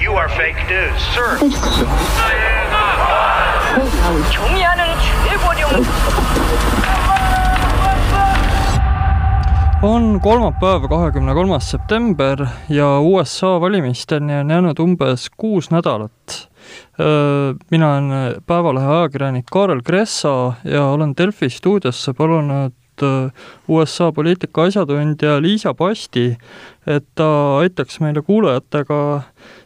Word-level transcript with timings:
You 0.00 0.16
are 0.16 0.28
fake 0.28 0.60
news, 0.68 1.00
sir. 1.14 1.38
경의하는 4.32 4.84
최고령 5.28 5.70
on 9.82 10.20
kolmapäev, 10.20 10.88
kahekümne 10.88 11.34
kolmas 11.34 11.70
september 11.70 12.46
ja 12.68 13.00
USA 13.00 13.60
valimisteni 13.60 14.34
on 14.40 14.50
jäänud 14.50 14.78
umbes 14.78 15.30
kuus 15.36 15.70
nädalat. 15.70 16.48
mina 17.70 17.94
olen 17.94 18.34
Päevalehe 18.46 18.86
ajakirjanik 18.86 19.46
Kaarel 19.52 19.80
Kressa 19.82 20.52
ja 20.64 20.84
olen 20.84 21.14
Delfi 21.18 21.50
stuudiosse 21.50 22.12
palunud 22.12 22.72
USA 23.67 24.11
poliitika 24.15 24.67
asjatundja 24.69 25.39
Liisa 25.41 25.73
Pasti, 25.73 26.29
et 26.87 27.07
ta 27.15 27.29
aitaks 27.59 27.99
meile 27.99 28.21
kuulajatega 28.21 28.99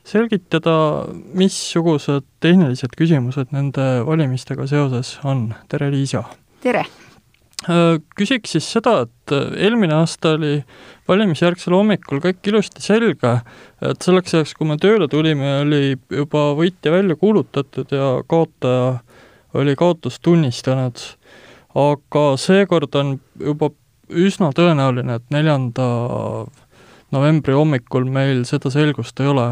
selgitada, 0.08 0.78
missugused 1.38 2.26
tehnilised 2.40 2.96
küsimused 2.98 3.54
nende 3.56 3.90
valimistega 4.08 4.68
seoses 4.68 5.18
on. 5.24 5.54
tere, 5.70 5.92
Liisa! 5.92 6.24
tere! 6.64 6.86
Äh, 7.68 7.98
küsiks 8.16 8.54
siis 8.56 8.68
seda, 8.72 9.02
et 9.04 9.34
äh, 9.36 9.50
eelmine 9.66 9.98
aasta 9.98 10.38
oli 10.38 10.62
valimisjärgsel 11.10 11.76
hommikul 11.76 12.22
kõik 12.24 12.48
ilusti 12.48 12.80
selge, 12.80 13.34
et 13.84 14.06
selleks 14.06 14.38
ajaks, 14.38 14.54
kui 14.56 14.70
me 14.70 14.78
tööle 14.80 15.10
tulime, 15.12 15.58
oli 15.66 15.98
juba 16.08 16.54
võitja 16.56 16.94
välja 16.94 17.18
kuulutatud 17.20 17.92
ja 17.92 18.14
kaotaja 18.32 18.94
oli 19.60 19.76
kaotust 19.76 20.22
tunnistanud. 20.24 21.04
Aga 21.76 22.24
seekord 22.42 22.96
on 22.96 23.20
juba 23.40 23.72
üsna 24.10 24.50
tõenäoline, 24.56 25.20
et 25.20 25.34
neljanda 25.34 25.86
novembri 27.14 27.54
hommikul 27.58 28.08
meil 28.10 28.44
seda 28.50 28.72
selgust 28.74 29.20
ei 29.22 29.30
ole. 29.30 29.52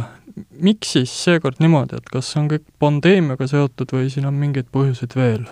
miks 0.61 0.91
siis 0.93 1.13
seekord 1.23 1.57
niimoodi, 1.59 1.97
et 1.97 2.09
kas 2.13 2.27
see 2.31 2.41
on 2.43 2.49
kõik 2.51 2.65
pandeemiaga 2.79 3.47
seotud 3.49 3.89
või 3.93 4.11
siin 4.13 4.27
on 4.29 4.35
mingeid 4.37 4.67
põhjuseid 4.73 5.15
veel? 5.17 5.47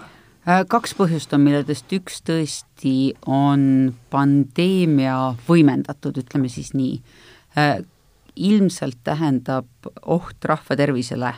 Äh, 0.45 0.61
kaks 0.69 0.93
põhjust 0.93 1.33
on, 1.33 1.41
milledest 1.41 1.89
üks 1.97 2.19
tõesti 2.21 3.15
on 3.25 3.95
pandeemia 4.13 5.33
võimendatud, 5.47 6.19
ütleme 6.21 6.51
siis 6.53 6.75
nii. 6.77 6.99
Äh, 7.57 7.79
ilmselt 8.35 8.99
tähendab 9.07 9.89
oht 10.05 10.45
rahva 10.45 10.77
tervisele 10.77 11.33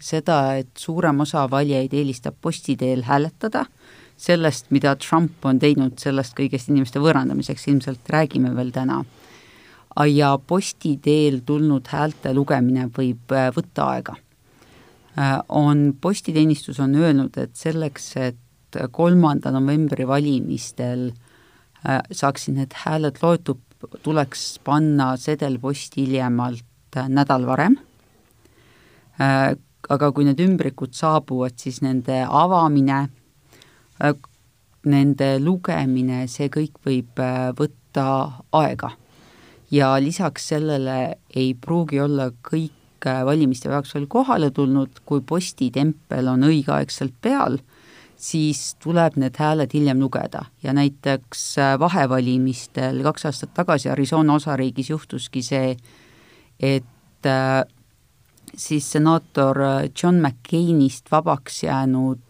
seda, 0.00 0.56
et 0.58 0.72
suurem 0.80 1.22
osa 1.22 1.44
valijaid 1.50 1.94
eelistab 1.94 2.38
posti 2.42 2.74
teel 2.80 3.04
hääletada, 3.06 3.66
sellest, 4.20 4.70
mida 4.70 4.94
Trump 5.00 5.44
on 5.44 5.58
teinud 5.58 5.98
sellest 5.98 6.36
kõigest 6.38 6.68
inimeste 6.68 7.00
võõrandamiseks, 7.00 7.68
ilmselt 7.72 8.08
räägime 8.08 8.54
veel 8.56 8.72
täna. 8.72 9.04
ja 10.06 10.38
posti 10.38 10.96
teel 11.02 11.40
tulnud 11.46 11.86
häälte 11.88 12.34
lugemine 12.34 12.90
võib 12.94 13.32
äh, 13.32 13.50
võtta 13.54 13.88
aega 13.96 14.16
Äh, 15.18 15.40
on, 15.48 15.96
postiteenistus 16.00 16.80
on 16.80 16.94
öelnud, 16.94 17.34
et 17.36 17.56
selleks, 17.58 18.12
et 18.16 18.78
kolmanda 18.94 19.50
novembri 19.50 20.06
valimistel 20.06 21.08
äh, 21.10 21.98
saaksid 22.14 22.54
need 22.54 22.76
hääled 22.84 23.18
loetud, 23.22 23.58
tuleks 24.04 24.60
panna 24.64 25.16
sedel 25.18 25.58
posti 25.58 26.04
hiljemalt 26.04 26.98
nädal 27.08 27.46
varem, 27.48 27.76
aga 29.88 30.08
kui 30.12 30.26
need 30.26 30.42
ümbrikud 30.42 30.92
saabuvad, 30.98 31.54
siis 31.56 31.78
nende 31.80 32.18
avamine, 32.26 32.98
nende 34.90 35.34
lugemine, 35.40 36.24
see 36.28 36.48
kõik 36.48 36.78
võib 36.86 37.20
võtta 37.58 38.06
aega. 38.52 38.90
ja 39.70 39.94
lisaks 40.00 40.48
sellele 40.48 41.16
ei 41.36 41.54
pruugi 41.54 42.00
olla 42.00 42.30
kõik 42.42 42.72
kõik 43.00 43.26
valimiste 43.26 43.68
jaoks 43.68 43.94
veel 43.94 44.06
kohale 44.06 44.50
tulnud, 44.50 45.00
kui 45.04 45.20
postitempel 45.20 46.28
on 46.28 46.44
õigeaegselt 46.44 47.14
peal, 47.20 47.58
siis 48.16 48.74
tuleb 48.82 49.16
need 49.16 49.36
hääled 49.38 49.72
hiljem 49.72 50.00
lugeda 50.00 50.44
ja 50.62 50.72
näiteks 50.72 51.58
äh, 51.58 51.78
vahevalimistel 51.80 53.02
kaks 53.02 53.24
aastat 53.24 53.54
tagasi 53.54 53.88
Arizona 53.88 54.34
osariigis 54.34 54.90
juhtuski 54.90 55.42
see, 55.42 55.76
et 56.60 57.26
äh, 57.26 57.64
siis 58.54 58.90
senaator 58.92 59.62
äh, 59.62 59.90
John 60.02 60.20
McCainist 60.20 61.10
vabaks 61.10 61.62
jäänud 61.62 62.20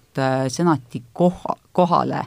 senati 0.51 1.03
koha, 1.13 1.55
kohale 1.81 2.27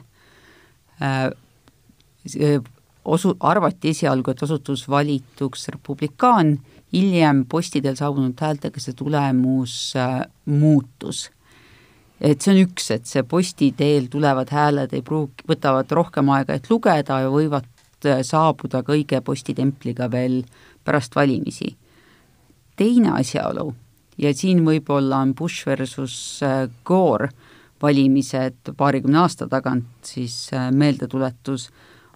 osu-, 3.04 3.36
arvati 3.40 3.92
esialgu, 3.94 4.30
et 4.30 4.42
osutus 4.42 4.88
valituks 4.88 5.68
republikaan 5.68 6.56
hiljem 6.94 7.44
postidel 7.50 7.96
saabunud 7.98 8.38
häältega 8.40 8.80
see 8.82 8.96
tulemus 8.96 9.76
äh, 9.98 10.20
muutus. 10.46 11.30
et 12.20 12.40
see 12.40 12.54
on 12.54 12.60
üks, 12.62 12.90
et 12.94 13.06
see 13.10 13.24
posti 13.28 13.72
teel 13.76 14.06
tulevad 14.08 14.52
hääled 14.54 14.94
ei 14.94 15.02
pruugi, 15.02 15.44
võtavad 15.50 15.90
rohkem 15.92 16.30
aega, 16.32 16.54
et 16.54 16.70
lugeda 16.70 17.20
ja 17.24 17.30
võivad 17.32 17.66
äh, 18.06 18.22
saabuda 18.22 18.84
ka 18.86 18.94
õige 18.94 19.20
postitempliga 19.20 20.10
veel 20.10 20.42
pärast 20.84 21.16
valimisi. 21.16 21.74
teine 22.76 23.18
asjaolu, 23.18 23.74
ja 24.18 24.34
siin 24.34 24.64
võib-olla 24.66 25.20
on 25.22 25.34
Bush 25.34 25.66
versus 25.66 26.16
äh, 26.42 26.68
Gore 26.84 27.28
valimised 27.82 28.74
paarikümne 28.76 29.18
aasta 29.24 29.48
tagant 29.50 29.86
siis 30.06 30.48
äh, 30.54 30.70
meeldetuletus, 30.72 31.70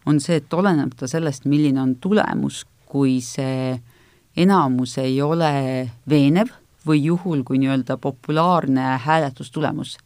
on 0.07 0.21
see, 0.21 0.39
et 0.41 0.55
olenemata 0.55 1.09
sellest, 1.11 1.45
milline 1.51 1.81
on 1.83 1.97
tulemus, 2.01 2.63
kui 2.89 3.19
see 3.25 3.75
enamus 4.39 4.97
ei 5.03 5.19
ole 5.23 5.53
veenev 6.09 6.53
või 6.89 7.03
juhul, 7.05 7.43
kui 7.45 7.59
nii-öelda 7.61 7.99
populaarne 8.01 8.95
hääletustulemus, 9.05 9.99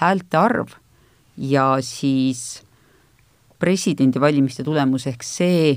häälte 0.00 0.38
arv 0.40 0.72
ja 1.36 1.76
siis 1.84 2.62
presidendivalimiste 3.60 4.64
tulemus 4.64 5.06
ehk 5.10 5.26
see, 5.26 5.76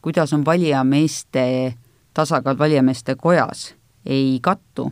kuidas 0.00 0.32
on 0.32 0.44
valijameeste 0.46 1.74
tasakaal 2.14 2.58
valijameeste 2.58 3.14
kojas, 3.14 3.74
ei 4.06 4.38
kattu, 4.42 4.90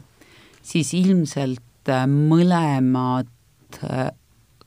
siis 0.63 0.93
ilmselt 0.95 1.89
äh, 1.89 2.05
mõlemad 2.07 3.31
äh, 3.85 4.09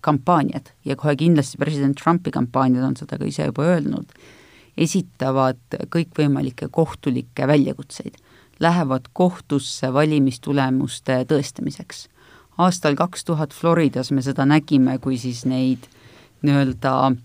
kampaaniad 0.02 0.74
ja 0.86 0.96
kohe 0.96 1.16
kindlasti 1.16 1.58
president 1.62 1.98
Trumpi 2.02 2.32
kampaaniad 2.32 2.84
on 2.84 2.96
seda 2.98 3.18
ka 3.22 3.26
ise 3.26 3.50
juba 3.50 3.68
öelnud 3.74 4.16
esitavad 4.78 5.60
kõikvõimalikke 5.92 6.70
kohtulikke 6.72 7.48
väljakutseid, 7.48 8.16
lähevad 8.60 9.10
kohtusse 9.14 9.94
valimistulemuste 9.94 11.24
tõestamiseks. 11.30 12.08
aastal 12.58 12.96
kaks 12.96 13.24
tuhat 13.26 13.54
Floridas 13.54 14.12
me 14.12 14.22
seda 14.22 14.46
nägime, 14.46 14.98
kui 15.00 15.18
siis 15.18 15.46
neid 15.46 15.88
nii-öelda 16.42 17.16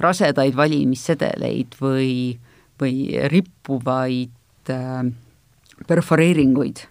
rasedaid 0.00 0.56
valimissedeleid 0.56 1.76
või, 1.80 2.38
või 2.80 3.18
rippuvaid 3.28 4.70
äh, 4.70 5.10
perforeeringuid 5.86 6.86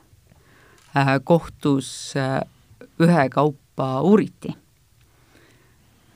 äh, 0.96 1.18
kohtus 1.24 2.14
äh, 2.16 2.42
ühekaupa 3.00 3.67
uuriti 4.02 4.54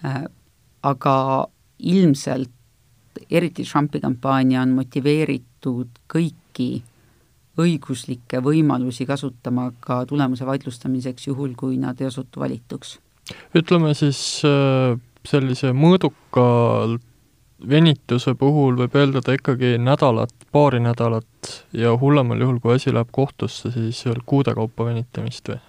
äh,. 0.06 0.24
aga 0.84 1.48
ilmselt 1.80 2.50
eriti 3.30 3.64
Trumpi 3.64 4.00
kampaania 4.00 4.62
on 4.62 4.74
motiveeritud 4.78 6.02
kõiki 6.14 6.82
õiguslikke 7.62 8.42
võimalusi 8.44 9.06
kasutama 9.06 9.72
ka 9.80 10.06
tulemuse 10.10 10.46
vaidlustamiseks, 10.48 11.28
juhul 11.28 11.54
kui 11.58 11.78
nad 11.78 12.02
ei 12.02 12.08
osutu 12.08 12.40
valituks. 12.40 13.00
ütleme 13.56 13.94
siis 13.94 14.42
äh, 14.46 14.98
sellise 15.28 15.72
mõõduka 15.74 16.46
venituse 17.70 18.34
puhul 18.36 18.76
võib 18.80 18.96
eeldada 18.98 19.36
ikkagi 19.38 19.76
nädalat, 19.78 20.34
paari 20.52 20.80
nädalat 20.80 21.52
ja 21.74 21.94
hullemal 21.98 22.42
juhul, 22.42 22.60
kui 22.60 22.76
asi 22.76 22.94
läheb 22.94 23.12
kohtusse, 23.12 23.72
siis 23.72 24.06
veel 24.06 24.24
kuude 24.26 24.56
kaupa 24.58 24.86
venitamist 24.86 25.50
või? 25.50 25.60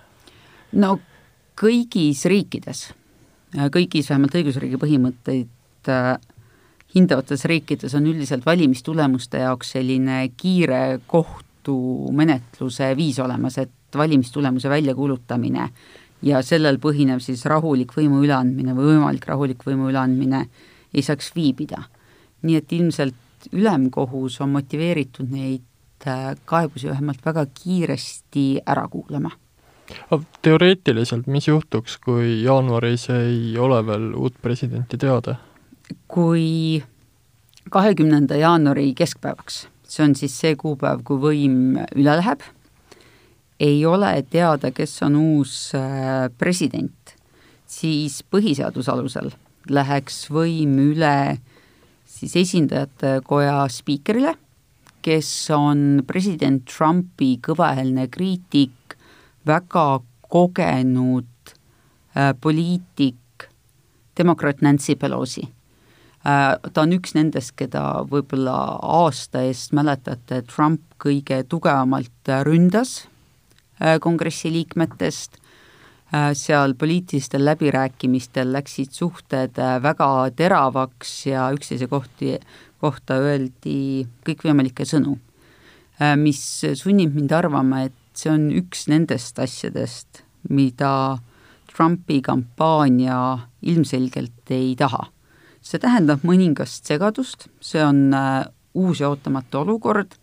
no 0.73 0.99
kõigis 1.59 2.25
riikides, 2.31 2.91
kõigis 3.75 4.09
vähemalt 4.11 4.37
õigusriigi 4.41 4.81
põhimõtteid 4.81 5.91
äh, 5.93 6.17
hindavates 6.95 7.45
riikides 7.49 7.95
on 7.95 8.07
üldiselt 8.11 8.47
valimistulemuste 8.47 9.43
jaoks 9.45 9.75
selline 9.77 10.25
kiire 10.37 11.01
kohtumenetluse 11.07 12.93
viis 12.97 13.19
olemas, 13.23 13.59
et 13.59 13.97
valimistulemuse 13.97 14.71
väljakuulutamine 14.73 15.69
ja 16.23 16.43
sellel 16.45 16.79
põhinev 16.83 17.21
siis 17.25 17.45
rahulik 17.51 17.95
võimu 17.97 18.23
üleandmine 18.25 18.77
või 18.77 18.93
võimalik 18.95 19.27
rahulik 19.29 19.65
võimu 19.67 19.91
üleandmine 19.91 20.47
ei 20.93 21.03
saaks 21.03 21.33
viibida. 21.35 21.83
nii 22.43 22.57
et 22.59 22.73
ilmselt 22.73 23.49
ülemkohus 23.53 24.41
on 24.41 24.51
motiveeritud 24.51 25.31
neid 25.31 26.07
äh, 26.07 26.35
kaebusi 26.45 26.89
vähemalt 26.89 27.25
väga 27.25 27.47
kiiresti 27.47 28.61
ära 28.67 28.89
kuulama. 28.89 29.31
Teoreetiliselt, 30.43 31.27
mis 31.27 31.49
juhtuks, 31.49 31.99
kui 32.03 32.43
jaanuaris 32.43 33.09
ei 33.15 33.59
ole 33.59 33.81
veel 33.87 34.13
uut 34.15 34.39
presidenti 34.43 34.99
teada? 34.99 35.37
kui 36.09 36.83
kahekümnenda 37.71 38.37
jaanuari 38.41 38.95
keskpäevaks, 38.97 39.67
see 39.85 40.05
on 40.05 40.15
siis 40.17 40.35
see 40.41 40.57
kuupäev, 40.57 41.03
kui 41.05 41.21
võim 41.21 41.57
üle 41.99 42.15
läheb, 42.17 42.45
ei 43.61 43.85
ole 43.87 44.15
teada, 44.31 44.73
kes 44.73 44.97
on 45.05 45.19
uus 45.21 45.75
äh, 45.77 46.31
president, 46.39 47.15
siis 47.69 48.23
põhiseaduse 48.33 48.93
alusel 48.93 49.31
läheks 49.71 50.25
võim 50.33 50.79
üle 50.91 51.39
siis 52.09 52.35
esindajate 52.43 53.21
koja 53.27 53.63
spiikerile, 53.71 54.35
kes 55.03 55.29
on 55.55 56.03
president 56.07 56.63
Trumpi 56.71 57.35
kõvahelne 57.43 58.07
kriitik, 58.13 58.75
väga 59.47 60.01
kogenud 60.33 61.53
äh, 62.17 62.33
poliitik, 62.41 63.49
demokraat 64.17 64.63
Nancy 64.63 64.95
Pelosi 64.97 65.43
äh,. 66.27 66.57
ta 66.73 66.83
on 66.83 66.93
üks 66.97 67.15
nendest, 67.19 67.55
keda 67.57 68.05
võib-olla 68.09 68.57
aasta 69.03 69.45
eest 69.49 69.75
mäletate, 69.77 70.43
Trump 70.49 70.83
kõige 71.03 71.43
tugevamalt 71.49 72.33
ründas 72.47 73.07
äh, 73.81 73.99
kongressi 74.01 74.53
liikmetest 74.53 75.41
seal 76.37 76.75
poliitilistel 76.77 77.41
läbirääkimistel 77.41 78.51
läksid 78.53 78.91
suhted 78.93 79.57
väga 79.57 80.09
teravaks 80.37 81.13
ja 81.27 81.47
üksteise 81.57 81.89
kohti, 81.89 82.35
kohta 82.85 83.17
öeldi 83.17 84.05
kõikvõimalikke 84.27 84.85
sõnu, 84.85 85.17
mis 86.21 86.43
sunnib 86.77 87.17
mind 87.17 87.33
arvama, 87.33 87.87
et 87.89 88.02
see 88.17 88.33
on 88.33 88.51
üks 88.53 88.87
nendest 88.91 89.39
asjadest, 89.39 90.23
mida 90.49 91.19
Trumpi 91.73 92.21
kampaania 92.23 93.49
ilmselgelt 93.63 94.51
ei 94.51 94.75
taha. 94.77 95.09
see 95.63 95.79
tähendab 95.79 96.25
mõningast 96.27 96.89
segadust, 96.91 97.47
see 97.63 97.83
on 97.85 98.11
uus 98.75 99.01
ja 99.01 99.13
ootamatu 99.13 99.61
olukord, 99.63 100.17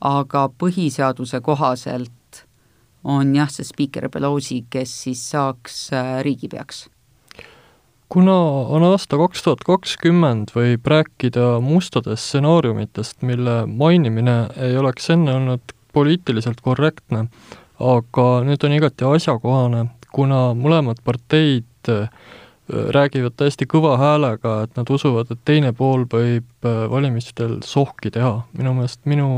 aga 0.00 0.46
põhiseaduse 0.48 1.42
kohaselt 1.44 2.44
on 3.04 3.34
jah, 3.36 3.50
see 3.52 3.66
spiiker 3.66 4.08
Pelosi, 4.12 4.62
kes 4.70 4.92
siis 5.04 5.22
saaks 5.32 5.90
äh, 5.96 6.20
riigipeaks. 6.24 6.88
kuna 8.10 8.34
on 8.74 8.82
aasta 8.82 9.16
kaks 9.16 9.44
tuhat 9.44 9.60
kakskümmend, 9.64 10.50
võib 10.56 10.86
rääkida 10.90 11.60
mustadest 11.62 12.26
stsenaariumitest, 12.26 13.22
mille 13.22 13.66
mainimine 13.66 14.48
ei 14.56 14.76
oleks 14.76 15.10
enne 15.14 15.36
olnud 15.38 15.76
poliitiliselt 15.92 16.60
korrektne, 16.64 17.26
aga 17.80 18.28
nüüd 18.46 18.64
on 18.66 18.76
igati 18.76 19.08
asjakohane, 19.08 19.86
kuna 20.12 20.50
mõlemad 20.58 21.00
parteid 21.04 21.90
äh, 21.90 22.08
räägivad 22.70 23.34
täiesti 23.36 23.66
kõva 23.70 23.96
häälega, 23.98 24.60
et 24.64 24.76
nad 24.78 24.90
usuvad, 24.90 25.30
et 25.30 25.40
teine 25.44 25.72
pool 25.76 26.04
võib 26.10 26.66
äh, 26.66 26.82
valimistel 26.90 27.60
sohki 27.66 28.12
teha. 28.14 28.42
minu 28.58 28.74
meelest 28.74 29.00
minu 29.04 29.30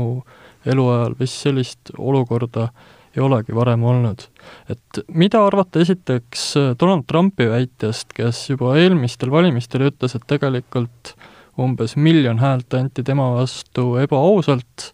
eluajal 0.65 1.15
vist 1.19 1.41
sellist 1.43 1.93
olukorda 1.97 2.69
ei 3.15 3.21
olegi 3.21 3.55
varem 3.55 3.83
olnud. 3.83 4.27
et 4.69 5.03
mida 5.07 5.45
arvata 5.45 5.79
esiteks 5.79 6.57
äh, 6.57 6.73
Donald 6.79 7.05
Trumpi 7.07 7.49
väitest, 7.49 8.13
kes 8.13 8.49
juba 8.49 8.75
eelmistel 8.77 9.31
valimistel 9.31 9.89
ütles, 9.89 10.15
et 10.15 10.27
tegelikult 10.27 11.15
umbes 11.59 11.95
miljon 11.95 12.39
häält 12.39 12.73
anti 12.73 13.03
tema 13.03 13.29
vastu 13.35 13.95
ebaausalt 14.01 14.93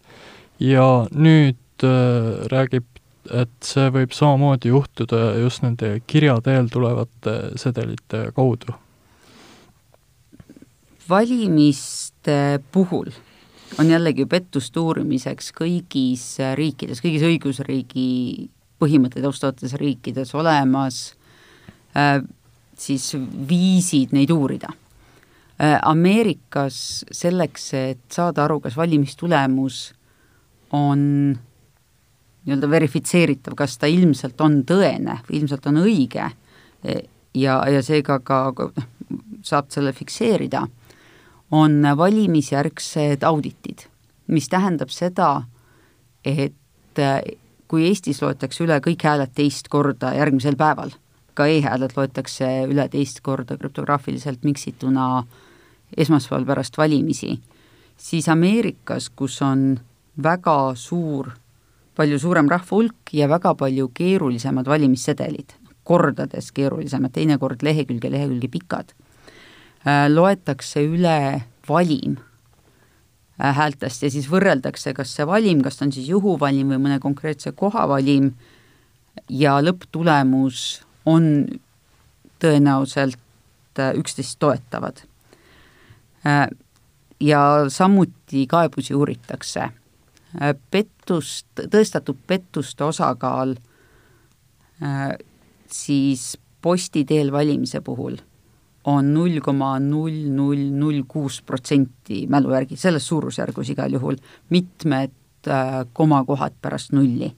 ja 0.60 1.06
nüüd 1.10 1.84
äh, 1.84 2.44
räägib, 2.52 2.86
et 3.30 3.52
see 3.64 3.88
võib 3.94 4.12
samamoodi 4.16 4.72
juhtuda 4.72 5.34
just 5.40 5.62
nende 5.64 5.98
kirja 6.08 6.38
teel 6.44 6.70
tulevate 6.72 7.56
sedelite 7.60 8.28
kaudu? 8.36 8.76
valimiste 11.10 12.60
puhul 12.70 13.08
on 13.82 13.88
jällegi 13.90 14.26
pettuste 14.30 14.78
uurimiseks 14.78 15.50
kõigis 15.56 16.24
riikides, 16.54 17.00
kõigis 17.02 17.24
õigusriigi 17.26 18.10
põhimõtteid 18.78 19.26
austavates 19.26 19.74
riikides 19.80 20.30
olemas 20.38 21.00
äh, 21.98 22.20
siis 22.78 23.12
viisid 23.48 24.14
neid 24.16 24.30
uurida 24.34 24.70
äh,. 24.70 25.78
Ameerikas 25.82 27.04
selleks, 27.12 27.72
et 27.74 28.04
saada 28.12 28.46
aru, 28.46 28.60
kas 28.64 28.78
valimistulemus 28.78 29.90
on 30.76 31.00
nii-öelda 32.46 32.70
verifitseeritav, 32.70 33.54
kas 33.58 33.76
ta 33.78 33.88
ilmselt 33.90 34.40
on 34.40 34.62
tõene 34.68 35.20
või 35.28 35.40
ilmselt 35.40 35.66
on 35.70 35.82
õige. 35.82 36.30
Ja, 37.34 37.60
ja 37.68 37.82
seega 37.84 38.18
ka 38.24 38.40
noh, 38.56 38.86
saab 39.46 39.70
selle 39.74 39.92
fikseerida 39.92 40.64
on 41.50 41.82
valimisjärgsed 41.96 43.22
auditid, 43.26 43.84
mis 44.30 44.48
tähendab 44.48 44.92
seda, 44.94 45.42
et 46.24 46.98
äh, 46.98 47.20
kui 47.68 47.86
Eestis 47.88 48.22
loetakse 48.22 48.64
üle 48.64 48.78
kõik 48.82 49.04
hääled 49.06 49.34
teist 49.34 49.68
korda 49.70 50.14
järgmisel 50.16 50.56
päeval, 50.58 50.94
ka 51.34 51.46
e-hääled 51.50 51.94
loetakse 51.96 52.48
üle 52.70 52.86
teist 52.90 53.22
korda 53.26 53.58
krüptograafiliselt 53.58 54.44
miksituna 54.46 55.24
esmaspäeval 55.96 56.46
pärast 56.46 56.78
valimisi, 56.78 57.36
siis 57.98 58.28
Ameerikas, 58.30 59.10
kus 59.10 59.40
on 59.42 59.80
väga 60.16 60.74
suur, 60.76 61.30
palju 61.96 62.18
suurem 62.18 62.48
rahva 62.48 62.76
hulk 62.76 63.12
ja 63.12 63.28
väga 63.28 63.54
palju 63.54 63.90
keerulisemad 63.94 64.66
valimissedelid, 64.66 65.54
kordades 65.84 66.50
keerulisemad, 66.52 67.12
teinekord 67.12 67.62
lehekülge, 67.62 68.10
lehekülge 68.10 68.48
pikad 68.48 68.94
Äh, 69.80 70.10
loetakse 70.12 70.82
üle 70.84 71.40
valim 71.68 72.18
äh, 73.40 73.54
häältest 73.56 74.02
ja 74.04 74.10
siis 74.12 74.26
võrreldakse, 74.28 74.92
kas 74.92 75.14
see 75.16 75.24
valim, 75.24 75.62
kas 75.64 75.78
ta 75.78 75.86
on 75.86 75.92
siis 75.96 76.10
juhuvalim 76.10 76.74
või 76.74 76.82
mõne 76.84 76.98
konkreetse 77.00 77.54
koha 77.56 77.86
valim 77.88 78.34
ja 79.32 79.54
lõpptulemus 79.64 80.82
on 81.08 81.30
tõenäoliselt 82.44 83.80
äh, 83.80 83.94
üksteist 83.96 84.36
toetavad. 84.40 85.00
Ja 87.20 87.40
samuti 87.72 88.42
kaebusi 88.44 88.92
uuritakse. 88.92 89.70
Pettust, 90.70 91.46
tõestatud 91.58 92.18
pettuste 92.26 92.84
osakaal 92.84 93.56
siis 95.70 96.38
posti 96.62 97.04
teel 97.04 97.32
valimise 97.32 97.80
puhul 97.84 98.16
on 98.84 99.12
null 99.14 99.40
koma 99.44 99.74
null 99.80 100.28
null 100.32 100.70
null 100.72 101.04
kuus 101.08 101.40
protsenti 101.46 102.24
mälu 102.30 102.54
järgi, 102.54 102.78
selles 102.80 103.06
suurusjärgus 103.08 103.74
igal 103.74 103.92
juhul, 103.92 104.16
mitmed 104.50 105.12
äh, 105.48 105.82
komakohad 105.92 106.56
pärast 106.62 106.94
nulli 106.96 107.28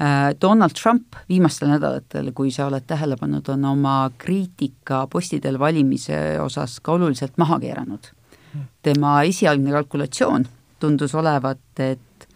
äh,. 0.00 0.34
Donald 0.40 0.76
Trump 0.76 1.16
viimastel 1.28 1.70
nädalatel, 1.72 2.32
kui 2.34 2.50
sa 2.52 2.66
oled 2.68 2.84
tähele 2.86 3.16
pannud, 3.16 3.48
on 3.48 3.64
oma 3.64 4.10
kriitika 4.18 5.06
postidel 5.10 5.58
valimise 5.58 6.40
osas 6.40 6.80
ka 6.80 6.92
oluliselt 6.92 7.38
maha 7.38 7.60
keeranud. 7.60 8.12
tema 8.82 9.22
esialgne 9.22 9.72
kalkulatsioon 9.72 10.44
tundus 10.84 11.14
olevat, 11.16 11.80
et 11.80 12.28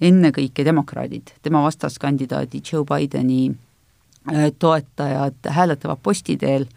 ennekõike 0.00 0.64
demokraadid, 0.64 1.32
tema 1.42 1.64
vastaskandidaadi 1.64 2.60
Joe 2.62 2.84
Bideni 2.86 3.48
äh, 3.50 4.50
toetajad 4.58 5.48
hääletavad 5.56 6.04
posti 6.04 6.36
teel 6.38 6.68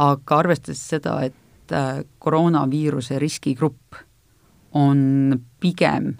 aga 0.00 0.38
arvestades 0.40 0.80
seda, 0.92 1.18
et 1.28 1.74
äh, 1.74 2.02
koroonaviiruse 2.22 3.18
riskigrupp 3.20 3.98
on 4.76 5.40
pigem 5.60 6.14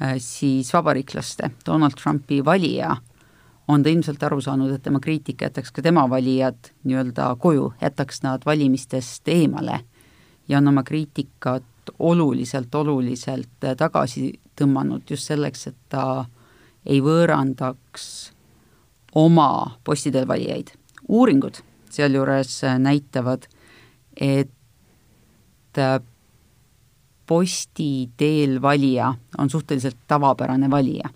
äh, 0.00 0.16
siis 0.18 0.72
vabariiklaste, 0.74 1.52
Donald 1.66 1.98
Trumpi 2.00 2.42
valija, 2.44 2.96
on 3.68 3.82
ta 3.82 3.92
ilmselt 3.92 4.22
aru 4.26 4.40
saanud, 4.42 4.72
et 4.74 4.82
tema 4.82 5.00
kriitika 5.00 5.46
jätaks 5.46 5.70
ka 5.72 5.84
tema 5.84 6.08
valijad 6.10 6.72
nii-öelda 6.84 7.34
koju, 7.40 7.72
jätaks 7.80 8.22
nad 8.24 8.42
valimistest 8.46 9.28
eemale 9.30 9.82
ja 10.48 10.58
on 10.58 10.72
oma 10.72 10.82
kriitikat 10.82 11.64
oluliselt, 11.98 12.74
oluliselt 12.74 13.64
äh, 13.64 13.76
tagasi 13.76 14.32
tõmmanud 14.58 15.08
just 15.10 15.30
selleks, 15.30 15.66
et 15.66 15.78
ta 15.88 16.24
ei 16.86 17.00
võõrandaks 17.02 18.06
oma 19.18 19.78
postidel 19.84 20.26
valijaid. 20.28 20.72
uuringud 21.08 21.60
sealjuures 21.90 22.64
äh, 22.64 22.78
näitavad, 22.78 23.46
et 24.16 25.78
äh, 25.78 26.00
posti 27.26 28.10
teel 28.16 28.62
valija 28.62 29.14
on 29.38 29.50
suhteliselt 29.50 29.96
tavapärane 30.08 30.70
valija. 30.70 31.08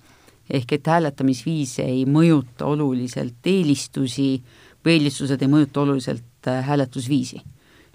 ehk 0.51 0.73
et 0.73 0.87
hääletamisviis 0.87 1.79
ei 1.83 2.05
mõjuta 2.07 2.69
oluliselt 2.71 3.47
eelistusi 3.47 4.43
või 4.85 4.93
eelistused 4.93 5.43
ei 5.43 5.49
mõjuta 5.51 5.81
oluliselt 5.83 6.47
hääletusviisi. 6.47 7.41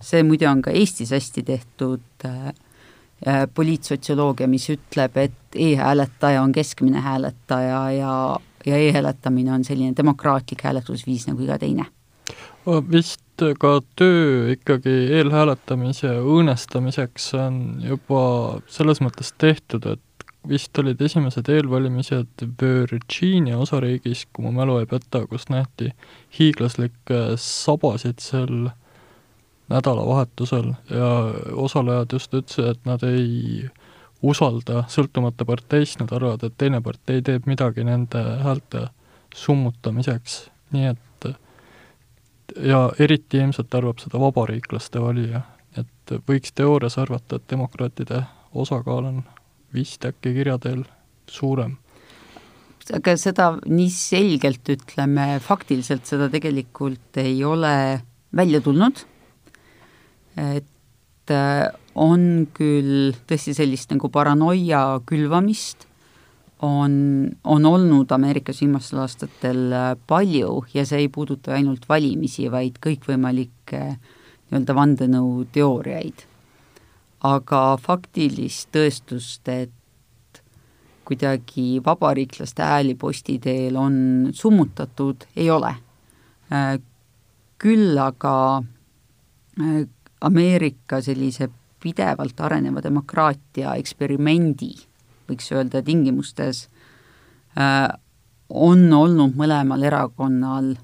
See 0.02 0.24
muide 0.28 0.50
on 0.50 0.62
ka 0.62 0.74
Eestis 0.76 1.12
hästi 1.16 1.44
tehtud 1.48 2.26
äh, 2.26 2.54
poliitsotsioloogia, 3.54 4.48
mis 4.50 4.70
ütleb, 4.74 5.18
et 5.18 5.56
e-hääletaja 5.56 6.42
on 6.42 6.52
keskmine 6.52 7.02
hääletaja 7.02 7.82
ja, 7.92 8.14
ja 8.66 8.78
e-hääletamine 8.78 9.54
on 9.54 9.64
selline 9.64 9.94
demokraatlik 9.98 10.64
hääletusviis 10.64 11.28
nagu 11.30 11.44
iga 11.46 11.60
teine. 11.62 11.86
Vist 12.92 13.44
ka 13.60 13.80
töö 13.98 14.52
ikkagi 14.54 14.94
eelhääletamise 15.18 16.14
õõnestamiseks 16.22 17.32
on 17.42 17.56
juba 17.86 18.24
selles 18.70 19.02
mõttes 19.02 19.34
tehtud, 19.38 19.86
et 19.90 20.28
vist 20.50 20.78
olid 20.82 21.02
esimesed 21.02 21.50
eelvalimised 21.50 22.46
Virginia 22.62 23.58
osariigis, 23.62 24.26
kui 24.34 24.46
mu 24.46 24.54
mälu 24.56 24.80
ei 24.82 24.90
peta, 24.90 25.26
kus 25.30 25.48
nähti 25.54 25.92
hiiglaslikke 26.38 27.36
sabasid 27.42 28.22
seal 28.22 28.70
nädalavahetusel 29.72 30.74
ja 30.90 31.12
osalejad 31.56 32.14
just 32.18 32.34
ütlesid, 32.34 32.76
et 32.76 32.86
nad 32.86 33.04
ei 33.08 33.70
usalda 34.22 34.86
sõltumata 34.92 35.48
parteist, 35.48 36.00
nad 36.02 36.12
arvavad, 36.14 36.44
et 36.46 36.58
teine 36.58 36.82
partei 36.86 37.24
teeb 37.26 37.48
midagi 37.50 37.86
nende 37.88 38.22
häälte 38.44 38.90
summutamiseks, 39.36 40.44
nii 40.76 40.92
et 40.92 41.02
ja 42.60 42.82
eriti 43.00 43.40
ilmselt 43.40 43.76
arvab 43.76 44.02
seda 44.04 44.20
vabariiklaste 44.22 45.02
valija, 45.02 45.44
et 45.78 46.16
võiks 46.28 46.54
teoorias 46.56 46.98
arvata, 47.02 47.38
et 47.38 47.48
demokraatide 47.52 48.24
osakaal 48.52 49.08
on 49.12 49.22
vist 49.74 50.06
äkki 50.06 50.34
kirjateel 50.36 50.84
suurem. 51.32 51.78
aga 52.96 53.14
seda 53.18 53.54
nii 53.66 53.90
selgelt, 53.94 54.68
ütleme, 54.70 55.40
faktiliselt 55.40 56.06
seda 56.06 56.28
tegelikult 56.30 57.18
ei 57.22 57.44
ole 57.44 58.02
välja 58.36 58.62
tulnud, 58.62 59.06
et 60.40 61.34
äh, 61.34 61.68
on 61.96 62.48
küll 62.56 63.12
tõesti 63.28 63.56
sellist 63.58 63.92
nagu 63.92 64.10
paranoia 64.10 65.02
külvamist, 65.06 65.88
on, 66.62 66.94
on 67.44 67.66
olnud 67.66 68.12
Ameerikas 68.14 68.62
viimastel 68.62 69.02
aastatel 69.04 69.64
äh, 69.74 69.94
palju 70.08 70.62
ja 70.74 70.86
see 70.86 71.06
ei 71.06 71.14
puuduta 71.14 71.56
ainult 71.58 71.88
valimisi, 71.90 72.52
vaid 72.54 72.78
kõikvõimalikke 72.84 73.86
nii-öelda 73.92 74.76
vandenõuteooriaid 74.78 76.28
aga 77.28 77.62
faktilist 77.82 78.72
tõestust, 78.74 79.46
et 79.50 80.42
kuidagi 81.06 81.82
vabariiklaste 81.86 82.66
hääli 82.66 82.96
posti 82.96 83.38
teel 83.42 83.78
on 83.78 83.96
summutatud, 84.34 85.26
ei 85.36 85.50
ole. 85.52 85.74
Äh, 86.52 86.78
küll 87.62 87.98
aga 88.02 88.36
äh, 89.60 89.84
Ameerika 90.22 91.02
sellise 91.02 91.50
pidevalt 91.82 92.40
areneva 92.46 92.84
demokraatia 92.84 93.74
eksperimendi, 93.82 94.72
võiks 95.30 95.50
öelda, 95.56 95.82
tingimustes 95.86 96.68
äh, 97.58 97.88
on 98.50 98.86
olnud 98.94 99.38
mõlemal 99.40 99.84
erakonnal 99.88 100.76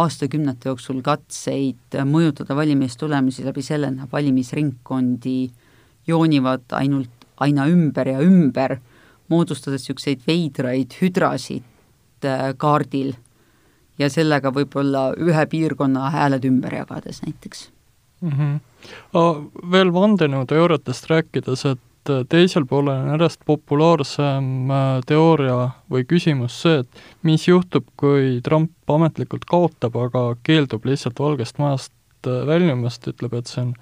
aastakümnete 0.00 0.70
jooksul 0.70 1.02
katseid 1.06 1.98
mõjutada 2.08 2.56
valimistulemusi 2.56 3.44
läbi 3.46 3.62
selle, 3.62 3.92
et 3.92 4.12
valimisringkondi 4.12 5.38
joonivad 6.08 6.74
ainult 6.78 7.28
aina 7.44 7.68
ümber 7.70 8.08
ja 8.14 8.24
ümber, 8.24 8.78
moodustades 9.28 9.84
niisuguseid 9.84 10.24
veidraid 10.26 10.96
hüdrasid 11.00 12.26
äh, 12.26 12.50
kaardil 12.56 13.14
ja 13.98 14.10
sellega 14.10 14.52
võib-olla 14.54 15.10
ühe 15.20 15.46
piirkonna 15.50 16.10
hääled 16.14 16.44
ümber 16.48 16.80
jagades 16.80 17.22
näiteks 17.24 17.68
mm. 18.24 18.36
-hmm. 18.38 18.60
Veel 19.72 19.90
vandenõuteooriatest 19.92 21.10
rääkides, 21.10 21.64
et 21.70 21.82
et 22.04 22.28
teisel 22.28 22.66
poolel 22.68 22.98
on 23.00 23.12
järjest 23.14 23.40
populaarsem 23.48 24.70
äh, 24.70 25.00
teooria 25.08 25.70
või 25.90 26.04
küsimus 26.08 26.56
see, 26.62 26.82
et 26.82 27.04
mis 27.24 27.46
juhtub, 27.48 27.86
kui 28.00 28.40
Trump 28.44 28.90
ametlikult 28.90 29.46
kaotab, 29.48 29.96
aga 29.96 30.24
keeldub 30.44 30.84
lihtsalt 30.84 31.20
Valgest 31.20 31.60
Majast 31.62 31.94
äh, 32.28 32.42
väljumast, 32.48 33.08
ütleb, 33.08 33.36
et 33.38 33.48
see 33.48 33.62
on 33.64 33.72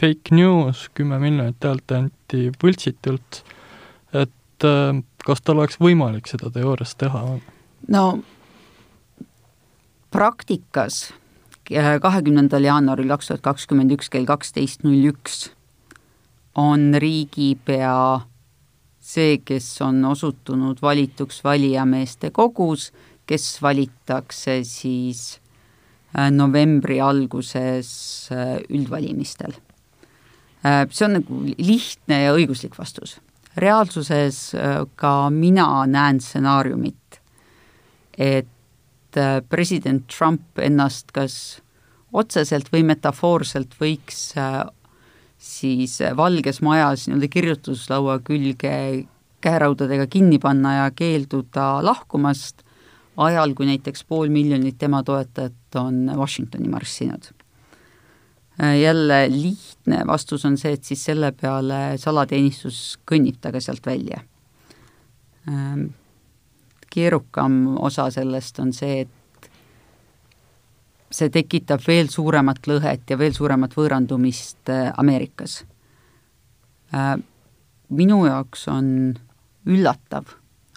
fake 0.00 0.34
news, 0.36 0.88
kümme 0.96 1.20
miljonit 1.22 1.64
häält 1.64 1.96
anti 1.96 2.50
võltsitult, 2.62 3.42
et 4.12 4.68
äh, 4.68 5.00
kas 5.24 5.44
tal 5.44 5.62
oleks 5.62 5.80
võimalik 5.80 6.28
seda 6.28 6.52
teoorias 6.52 6.94
teha? 7.00 7.24
no 7.88 8.04
praktikas 10.12 11.06
kahekümnendal 12.02 12.64
jaanuaril 12.66 13.08
kaks 13.14 13.30
tuhat 13.30 13.42
kakskümmend 13.44 13.94
üks 13.94 14.10
kell 14.10 14.26
kaksteist 14.26 14.82
null 14.82 15.12
üks 15.12 15.50
on 16.58 16.90
riigipea 16.98 18.20
see, 19.00 19.38
kes 19.44 19.68
on 19.86 20.04
osutunud 20.04 20.82
valituks 20.82 21.44
valijameeste 21.44 22.30
kogus, 22.34 22.90
kes 23.26 23.46
valitakse 23.62 24.60
siis 24.66 25.40
äh, 26.16 26.30
novembri 26.30 27.00
alguses 27.00 27.90
äh, 28.34 28.58
üldvalimistel. 28.68 29.56
See 30.60 31.06
on 31.06 31.14
nagu 31.16 31.38
lihtne 31.56 32.18
ja 32.26 32.34
õiguslik 32.36 32.74
vastus. 32.76 33.16
reaalsuses 33.56 34.52
ka 35.00 35.12
mina 35.32 35.86
näen 35.88 36.20
stsenaariumit, 36.20 37.16
et 38.18 38.50
president 39.48 40.06
Trump 40.10 40.58
ennast 40.58 41.10
kas 41.12 41.34
otseselt 42.12 42.70
või 42.72 42.84
metafoorselt 42.90 43.74
võiks 43.80 44.34
siis 45.40 45.98
Valges 46.16 46.60
Majas 46.62 47.06
nii-öelda 47.08 47.28
kirjutuslaua 47.32 48.18
külge 48.24 48.72
käeraudadega 49.40 50.06
kinni 50.06 50.38
panna 50.38 50.74
ja 50.74 50.88
keelduda 50.92 51.80
lahkumast, 51.84 52.60
ajal 53.16 53.54
kui 53.56 53.68
näiteks 53.70 54.04
pool 54.04 54.28
miljonit 54.32 54.78
tema 54.78 55.02
toetajat 55.02 55.80
on 55.80 56.10
Washingtoni 56.16 56.68
marssinud. 56.68 57.32
jälle 58.80 59.28
lihtne 59.30 60.02
vastus 60.06 60.44
on 60.44 60.58
see, 60.58 60.72
et 60.72 60.84
siis 60.84 61.04
selle 61.04 61.32
peale 61.32 61.96
salateenistus 61.96 62.98
kõnnib 63.08 63.38
temaga 63.40 63.60
sealt 63.60 63.86
välja. 63.86 64.20
Keerukam 66.90 67.76
osa 67.78 68.08
sellest 68.10 68.58
on 68.62 68.72
see, 68.74 69.04
et 69.06 69.48
see 71.10 71.30
tekitab 71.32 71.82
veel 71.86 72.10
suuremat 72.10 72.66
lõhet 72.70 73.10
ja 73.10 73.18
veel 73.18 73.34
suuremat 73.34 73.74
võõrandumist 73.78 74.70
äh, 74.70 74.90
Ameerikas. 74.98 75.60
Äh, 76.94 77.16
minu 77.90 78.24
jaoks 78.26 78.66
on 78.70 78.90
üllatav 79.70 80.36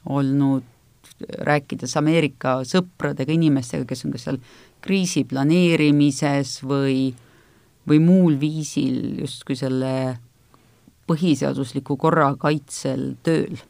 olnud 0.10 0.66
rääkides 1.48 1.94
Ameerika 1.98 2.60
sõpradega, 2.68 3.32
inimestega, 3.34 3.86
kes 3.88 4.06
on 4.06 4.14
kas 4.16 4.26
seal 4.28 4.40
kriisi 4.84 5.24
planeerimises 5.30 6.58
või, 6.68 7.14
või 7.88 8.00
muul 8.04 8.40
viisil 8.42 9.22
justkui 9.22 9.56
selle 9.60 9.94
põhiseadusliku 11.08 11.98
korra 12.00 12.34
kaitsel 12.40 13.14
tööl 13.24 13.62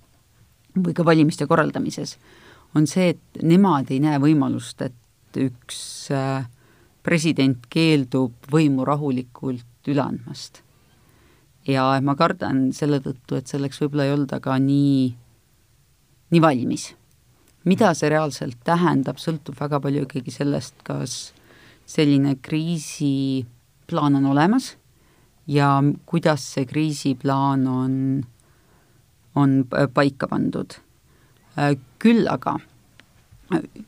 või 0.75 0.96
ka 0.96 1.06
valimiste 1.06 1.48
korraldamises, 1.50 2.18
on 2.74 2.88
see, 2.89 3.13
et 3.13 3.44
nemad 3.46 3.92
ei 3.94 4.01
näe 4.01 4.20
võimalust, 4.22 4.82
et 4.82 5.39
üks 5.39 5.80
äh, 6.13 6.46
president 7.06 7.68
keeldub 7.74 8.34
võimu 8.51 8.86
rahulikult 8.88 9.89
üle 9.92 10.01
andmast. 10.03 10.62
ja 11.68 11.86
ma 12.03 12.15
kardan 12.20 12.72
selle 12.75 13.00
tõttu, 13.00 13.38
et 13.38 13.48
selleks 13.48 13.80
võib-olla 13.82 14.08
ei 14.08 14.15
olda 14.18 14.39
ka 14.44 14.58
nii, 14.60 15.13
nii 16.32 16.42
valmis. 16.42 16.94
mida 17.63 17.94
see 17.94 18.10
reaalselt 18.10 18.58
tähendab, 18.63 19.18
sõltub 19.18 19.56
väga 19.60 19.80
palju 19.80 20.03
ikkagi 20.08 20.32
sellest, 20.32 20.75
kas 20.84 21.34
selline 21.86 22.36
kriisiplaan 22.42 24.15
on 24.20 24.25
olemas 24.32 24.74
ja 25.48 25.84
kuidas 26.06 26.44
see 26.56 26.65
kriisiplaan 26.65 27.68
on, 27.68 27.96
on 29.36 29.63
paika 29.94 30.28
pandud. 30.28 30.75
Küll 32.00 32.28
aga 32.30 32.58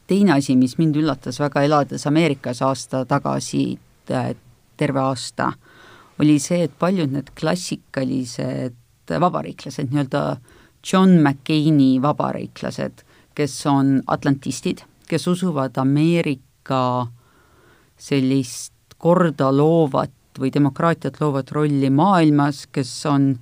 teine 0.08 0.36
asi, 0.36 0.56
mis 0.60 0.78
mind 0.78 0.98
üllatas 1.00 1.40
väga, 1.42 1.64
elades 1.66 2.06
Ameerikas 2.08 2.62
aasta 2.66 3.06
tagasi, 3.10 3.78
terve 4.06 5.02
aasta, 5.02 5.52
oli 6.22 6.38
see, 6.40 6.66
et 6.68 6.76
paljud 6.80 7.12
need 7.12 7.32
klassikalised 7.38 8.76
vabariiklased, 9.10 9.90
nii-öelda 9.92 10.22
John 10.86 11.18
McCaini 11.22 11.96
vabariiklased, 12.02 13.04
kes 13.36 13.56
on 13.70 13.98
atlantistid, 14.08 14.86
kes 15.10 15.28
usuvad 15.28 15.78
Ameerika 15.82 17.08
sellist 17.98 18.74
korda 19.02 19.52
loovat 19.54 20.40
või 20.40 20.52
demokraatiat 20.54 21.20
loovat 21.22 21.52
rolli 21.56 21.90
maailmas, 21.90 22.66
kes 22.72 22.92
on 23.10 23.34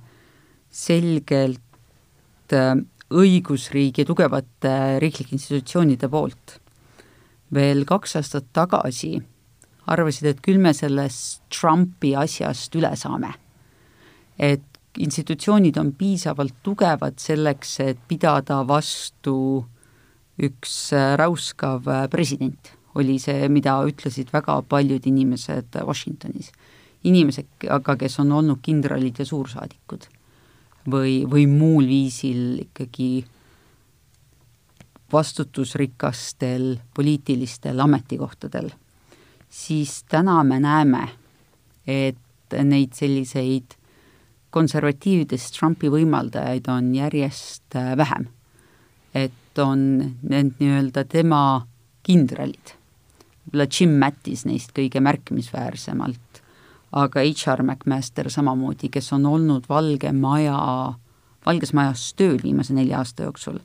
selgelt 0.74 1.63
õigusriigi 2.52 4.04
tugevate 4.04 4.98
riiklike 5.02 5.36
institutsioonide 5.36 6.08
poolt. 6.08 6.60
veel 7.54 7.84
kaks 7.86 8.16
aastat 8.16 8.46
tagasi 8.52 9.20
arvasid, 9.86 10.26
et 10.26 10.40
küll 10.42 10.58
me 10.58 10.72
sellest 10.74 11.42
Trumpi 11.52 12.14
asjast 12.16 12.74
üle 12.74 12.94
saame. 12.96 13.34
et 14.38 14.62
institutsioonid 14.98 15.76
on 15.78 15.92
piisavalt 15.92 16.54
tugevad 16.62 17.18
selleks, 17.18 17.80
et 17.80 17.98
pidada 18.08 18.62
vastu 18.66 19.64
üks 20.38 20.92
räuskav 21.18 21.86
president, 22.10 22.72
oli 22.94 23.18
see, 23.18 23.48
mida 23.48 23.76
ütlesid 23.86 24.32
väga 24.32 24.62
paljud 24.62 25.06
inimesed 25.06 25.80
Washingtonis. 25.84 26.52
inimesed 27.04 27.68
aga, 27.68 27.96
kes 27.96 28.18
on 28.18 28.32
olnud 28.32 28.62
kindralid 28.62 29.18
ja 29.18 29.26
suursaadikud 29.26 30.08
või, 30.90 31.22
või 31.30 31.46
muul 31.50 31.86
viisil 31.88 32.64
ikkagi 32.66 33.24
vastutusrikastel 35.12 36.76
poliitilistel 36.94 37.80
ametikohtadel, 37.80 38.70
siis 39.48 40.02
täna 40.10 40.42
me 40.44 40.58
näeme, 40.60 41.08
et 41.86 42.56
neid 42.64 42.94
selliseid 42.96 43.76
konservatiividest 44.54 45.56
Trumpi 45.58 45.90
võimaldajaid 45.90 46.68
on 46.70 46.92
järjest 46.94 47.76
äh, 47.76 47.94
vähem. 47.98 48.30
et 49.14 49.58
on 49.62 49.78
need 50.26 50.56
nii-öelda 50.58 51.04
tema 51.06 51.66
kindralid, 52.02 52.72
võib-olla 53.44 53.66
Jim 53.70 53.92
Mattis 54.00 54.42
neist 54.48 54.72
kõige 54.74 54.98
märkimisväärsemalt, 54.98 56.40
aga 56.94 57.24
H.R. 57.26 57.62
McMaster 57.62 58.30
samamoodi, 58.30 58.88
kes 58.92 59.12
on 59.16 59.26
olnud 59.26 59.66
Valge 59.68 60.12
Maja, 60.14 60.58
Valges 61.46 61.72
Majas 61.74 62.12
tööl 62.14 62.38
viimase 62.42 62.74
nelja 62.76 63.00
aasta 63.02 63.26
jooksul, 63.26 63.58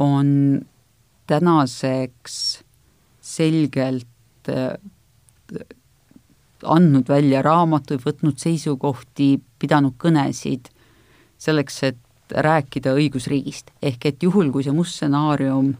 on 0.00 0.30
tänaseks 1.28 2.38
selgelt 3.20 4.48
äh, 4.48 4.72
andnud 6.64 7.08
välja 7.08 7.42
raamatuid, 7.44 8.00
võtnud 8.04 8.40
seisukohti, 8.40 9.34
pidanud 9.60 9.96
kõnesid 10.00 10.72
selleks, 11.40 11.82
et 11.92 12.00
rääkida 12.30 12.94
õigusriigist. 12.96 13.72
ehk 13.82 14.06
et 14.06 14.22
juhul, 14.22 14.50
kui 14.52 14.64
see 14.64 14.72
must 14.72 14.96
stsenaarium 14.96 15.74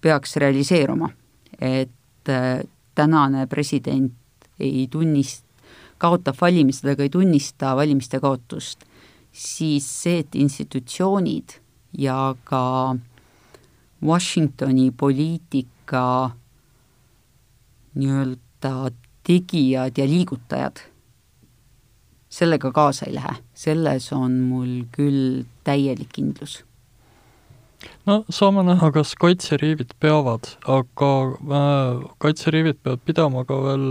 peaks 0.00 0.36
realiseeruma, 0.36 1.10
et 1.60 2.28
äh, 2.28 2.60
tänane 2.94 3.46
president 3.46 4.12
ei 4.60 4.86
tunnist-, 4.90 5.51
kaotab 6.02 6.38
valimised, 6.40 6.88
aga 6.90 7.06
ei 7.06 7.12
tunnista 7.12 7.76
valimiste 7.78 8.20
kaotust, 8.22 8.84
siis 9.32 9.86
see, 10.02 10.20
et 10.24 10.34
institutsioonid 10.34 11.58
ja 11.98 12.34
ka 12.44 12.62
Washingtoni 14.02 14.90
poliitika 14.90 16.32
nii-öelda 17.94 18.90
tegijad 19.22 19.98
ja 19.98 20.06
liigutajad 20.08 20.82
sellega 22.32 22.72
kaasa 22.72 23.06
ei 23.06 23.14
lähe, 23.14 23.34
selles 23.54 24.08
on 24.16 24.38
mul 24.48 24.84
küll 24.96 25.44
täielik 25.64 26.08
kindlus. 26.16 26.62
no 28.06 28.22
saame 28.30 28.64
näha, 28.66 28.90
kas 28.94 29.14
kaitseriivid 29.20 29.92
peavad, 30.00 30.54
aga 30.66 31.12
äh, 31.58 32.02
kaitseriivid 32.24 32.80
peavad 32.82 33.04
pidama 33.04 33.44
ka 33.44 33.58
veel 33.66 33.86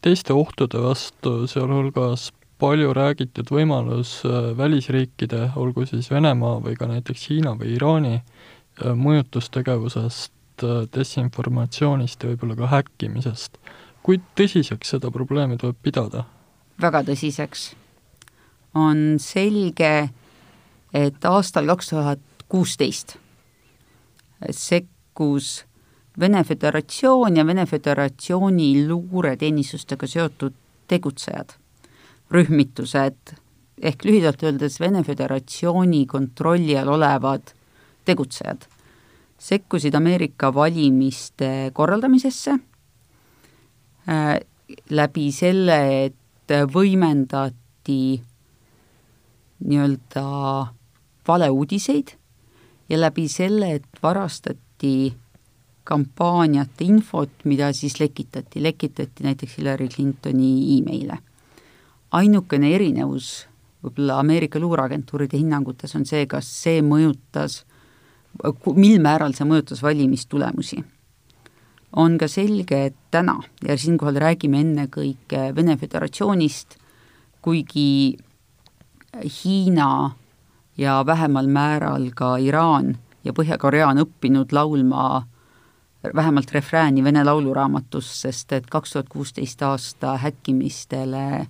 teiste 0.00 0.32
ohtude 0.32 0.80
vastu, 0.82 1.46
sealhulgas 1.50 2.30
palju 2.60 2.92
räägitud 2.96 3.50
võimalus 3.52 4.20
äh, 4.28 4.50
välisriikide, 4.56 5.50
olgu 5.56 5.86
siis 5.88 6.10
Venemaa 6.10 6.58
või 6.64 6.76
ka 6.76 6.88
näiteks 6.90 7.28
Hiina 7.30 7.54
või 7.56 7.76
Iraani 7.76 8.16
äh, 8.20 8.92
mõjutustegevusest, 8.96 10.32
desinformatsioonist 10.92 12.20
ja 12.20 12.28
võib-olla 12.28 12.58
ka 12.58 12.66
häkkimisest 12.68 13.54
kui 14.02 14.20
tõsiseks 14.38 14.94
seda 14.94 15.10
probleemi 15.12 15.58
tuleb 15.60 15.78
pidada? 15.82 16.24
väga 16.80 17.02
tõsiseks. 17.04 17.74
on 18.74 19.18
selge, 19.20 20.10
et 20.94 21.24
aastal 21.24 21.66
kaks 21.66 21.90
tuhat 21.92 22.20
kuusteist 22.48 23.18
sekkus 24.50 25.64
Vene 26.20 26.44
Föderatsioon 26.44 27.36
ja 27.36 27.44
Vene 27.46 27.66
Föderatsiooni 27.66 28.86
luureteenistustega 28.86 30.06
seotud 30.06 30.56
tegutsejad, 30.90 31.54
rühmitused, 32.30 33.36
ehk 33.80 34.04
lühidalt 34.04 34.42
öeldes 34.42 34.80
Vene 34.80 35.04
Föderatsiooni 35.04 36.06
kontrolli 36.06 36.76
all 36.76 36.92
olevad 36.92 37.54
tegutsejad, 38.04 38.66
sekkusid 39.38 39.94
Ameerika 39.94 40.54
valimiste 40.54 41.70
korraldamisesse 41.72 42.58
Äh, 44.08 44.40
läbi 44.90 45.28
selle, 45.32 45.76
et 46.06 46.52
võimendati 46.72 48.18
nii-öelda 49.60 50.24
valeuudiseid 51.28 52.14
ja 52.90 52.98
läbi 52.98 53.28
selle, 53.30 53.74
et 53.76 54.02
varastati 54.02 55.12
kampaaniate 55.90 56.86
infot, 56.86 57.32
mida 57.44 57.72
siis 57.76 57.98
lekitati, 58.00 58.62
lekitati 58.62 59.26
näiteks 59.26 59.58
Hillary 59.58 59.88
Clintoni 59.88 60.52
emaile. 60.78 61.18
ainukene 62.10 62.72
erinevus 62.74 63.46
võib-olla 63.82 64.18
Ameerika 64.18 64.58
luureagentuuride 64.58 65.38
hinnangutes 65.38 65.94
on 65.96 66.06
see, 66.06 66.26
kas 66.26 66.48
see 66.62 66.80
mõjutas, 66.82 67.62
mil 68.74 68.98
määral 69.02 69.34
see 69.34 69.46
mõjutas 69.46 69.82
valimistulemusi 69.82 70.82
on 71.96 72.18
ka 72.18 72.28
selge, 72.30 72.84
et 72.86 72.96
täna, 73.10 73.40
ja 73.66 73.76
siinkohal 73.78 74.20
räägime 74.22 74.60
ennekõike 74.62 75.50
Vene 75.56 75.76
Föderatsioonist, 75.76 76.76
kuigi 77.42 78.16
Hiina 79.24 80.10
ja 80.78 81.00
vähemal 81.06 81.50
määral 81.50 82.10
ka 82.14 82.36
Iraan 82.38 82.94
ja 83.24 83.34
Põhja-Korea 83.34 83.88
on 83.90 84.04
õppinud 84.04 84.54
laulma 84.54 85.24
vähemalt 86.14 86.50
refrääni 86.52 87.04
Vene 87.04 87.24
lauluraamatus, 87.24 88.20
sest 88.22 88.52
et 88.52 88.66
kaks 88.70 88.92
tuhat 88.92 89.08
kuusteist 89.08 89.62
aasta 89.62 90.16
häkkimistele 90.16 91.46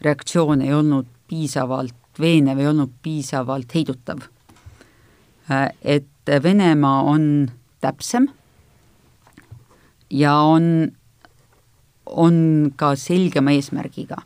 reaktsioon 0.00 0.62
ei 0.62 0.74
olnud 0.74 1.06
piisavalt 1.28 1.94
veenev, 2.20 2.58
ei 2.58 2.66
olnud 2.66 2.90
piisavalt 3.02 3.74
heidutav. 3.74 4.18
Et 5.82 6.06
Venemaa 6.42 7.02
on 7.02 7.50
täpsem 7.80 8.28
ja 10.10 10.34
on, 10.34 10.92
on 12.06 12.72
ka 12.76 12.94
selgema 12.96 13.50
eesmärgiga. 13.50 14.16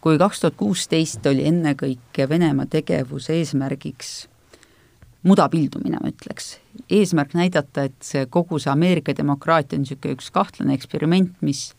kui 0.00 0.18
kaks 0.18 0.40
tuhat 0.40 0.54
kuusteist 0.56 1.26
oli 1.26 1.46
ennekõike 1.48 2.28
Venemaa 2.28 2.66
tegevuse 2.66 3.32
eesmärgiks 3.32 4.28
muda 5.26 5.48
pildumine, 5.50 5.98
ma 6.02 6.12
ütleks. 6.12 6.58
eesmärk 6.90 7.34
näidata, 7.34 7.88
et 7.88 7.96
see 8.02 8.26
kogu 8.30 8.58
see 8.62 8.70
Ameerika 8.72 9.12
demokraatia 9.16 9.76
on 9.76 9.84
niisugune 9.84 10.14
üks 10.16 10.30
kahtlane 10.32 10.74
eksperiment, 10.74 11.34
mis 11.42 11.72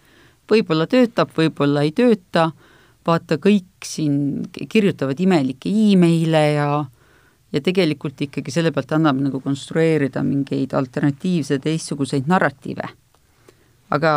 võib-olla 0.49 0.88
töötab, 0.89 1.32
võib-olla 1.38 1.86
ei 1.88 1.93
tööta, 1.95 2.49
vaata, 3.08 3.39
kõik 3.41 3.86
siin 3.86 4.47
kirjutavad 4.69 5.19
imelikke 5.19 5.71
emaile 5.91 6.45
ja 6.54 6.69
ja 7.49 7.62
tegelikult 7.65 8.19
ikkagi 8.21 8.52
selle 8.54 8.69
pealt 8.69 8.91
annab 8.93 9.17
nagu 9.23 9.39
konstrueerida 9.41 10.21
mingeid 10.21 10.75
alternatiivseid 10.78 11.63
teistsuguseid 11.63 12.28
narratiive 12.30 12.91
aga 13.93 14.13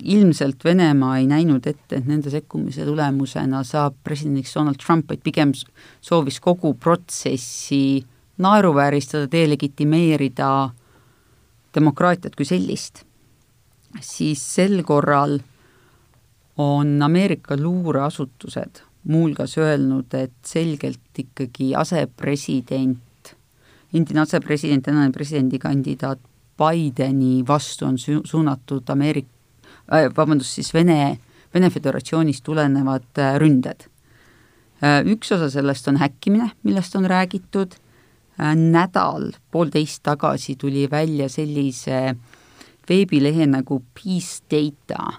ilmselt 0.00 0.64
Venemaa 0.64 1.18
ei 1.18 1.26
näinud 1.28 1.66
ette, 1.68 1.98
et 1.98 2.06
nende 2.08 2.32
sekkumise 2.32 2.86
tulemusena 2.88 3.60
saab 3.66 3.98
presidendiks 4.04 4.54
Donald 4.56 4.80
Trump, 4.80 5.10
vaid 5.10 5.20
pigem 5.24 5.52
soovis 6.00 6.40
kogu 6.40 6.72
protsessi 6.80 8.00
naeruvääristada, 8.40 9.28
delegitimeerida 9.32 10.70
demokraatiat 11.74 12.36
kui 12.36 12.48
sellist, 12.48 13.04
siis 14.00 14.42
sel 14.54 14.82
korral 14.86 15.38
on 16.60 17.02
Ameerika 17.02 17.56
luureasutused 17.56 18.82
muuhulgas 19.08 19.56
öelnud, 19.58 20.14
et 20.14 20.32
selgelt 20.44 21.18
ikkagi 21.18 21.74
asepresident, 21.76 23.34
endine 23.94 24.20
asepresident, 24.20 24.84
tänane 24.84 25.12
presidendikandidaat 25.12 26.20
Bideni 26.60 27.40
vastu 27.48 27.86
on 27.86 27.98
su-, 27.98 28.20
suunatud 28.24 28.90
Ameerik- 28.92 29.70
äh,, 29.88 30.10
vabandust, 30.16 30.58
siis 30.58 30.74
Vene, 30.74 31.18
Vene 31.54 31.70
Föderatsioonist 31.70 32.44
tulenevad 32.44 33.08
äh, 33.18 33.38
ründed 33.40 33.88
äh,. 34.84 35.00
Üks 35.08 35.32
osa 35.32 35.48
sellest 35.50 35.88
on 35.88 35.96
häkkimine, 35.96 36.50
millest 36.62 36.96
on 36.96 37.08
räägitud 37.08 37.78
äh,, 38.40 38.54
nädal, 38.56 39.30
poolteist 39.50 40.02
tagasi 40.02 40.56
tuli 40.56 40.86
välja 40.90 41.28
sellise 41.28 42.14
veebilehe 42.88 43.46
nagu 43.46 43.82
Peace 43.94 44.40
Data, 44.50 45.12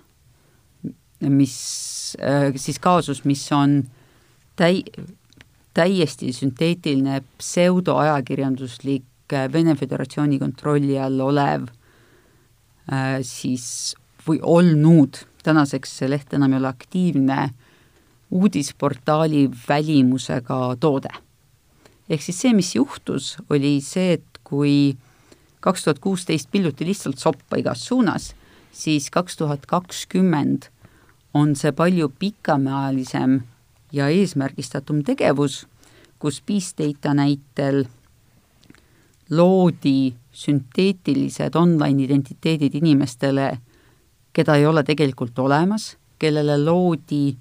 mis 1.30 2.18
äh, 2.20 2.52
siis 2.56 2.80
kaasus, 2.80 3.24
mis 3.26 3.46
on 3.52 3.84
täi-, 4.60 4.84
täiesti 5.74 6.34
sünteetiline 6.34 7.22
pseudoajakirjanduslik 7.38 9.06
kõik 9.32 9.52
Vene 9.54 9.76
Föderatsiooni 9.76 10.40
kontrolli 10.40 10.98
all 11.00 11.20
olev 11.22 11.70
äh, 12.92 13.22
siis 13.24 13.96
või 14.28 14.40
olnud, 14.44 15.18
tänaseks 15.44 15.98
see 15.98 16.10
leht 16.10 16.34
enam 16.34 16.54
ei 16.54 16.60
ole 16.60 16.70
aktiivne, 16.70 17.50
uudisportaali 18.32 19.50
välimusega 19.68 20.76
toode. 20.80 21.10
Ehk 22.12 22.24
siis 22.24 22.42
see, 22.44 22.52
mis 22.56 22.74
juhtus, 22.76 23.38
oli 23.50 23.78
see, 23.84 24.18
et 24.20 24.42
kui 24.44 24.98
kaks 25.64 25.86
tuhat 25.86 26.02
kuusteist 26.04 26.52
pilluti 26.52 26.86
lihtsalt 26.86 27.22
soppa 27.22 27.60
igas 27.62 27.86
suunas, 27.88 28.32
siis 28.72 29.10
kaks 29.14 29.38
tuhat 29.40 29.66
kakskümmend 29.70 30.68
on 31.34 31.56
see 31.56 31.72
palju 31.72 32.10
pikemaajalisem 32.20 33.40
ja 33.96 34.10
eesmärgistatum 34.12 35.04
tegevus, 35.08 35.66
kus 36.20 36.42
Peace 36.46 36.76
Data 36.78 37.14
näitel 37.16 37.86
loodi 39.32 40.14
sünteetilised 40.32 41.56
online 41.56 42.04
identiteedid 42.04 42.76
inimestele, 42.76 43.48
keda 44.34 44.56
ei 44.60 44.66
ole 44.66 44.84
tegelikult 44.84 45.40
olemas, 45.40 45.96
kellele 46.20 46.58
loodi 46.64 47.36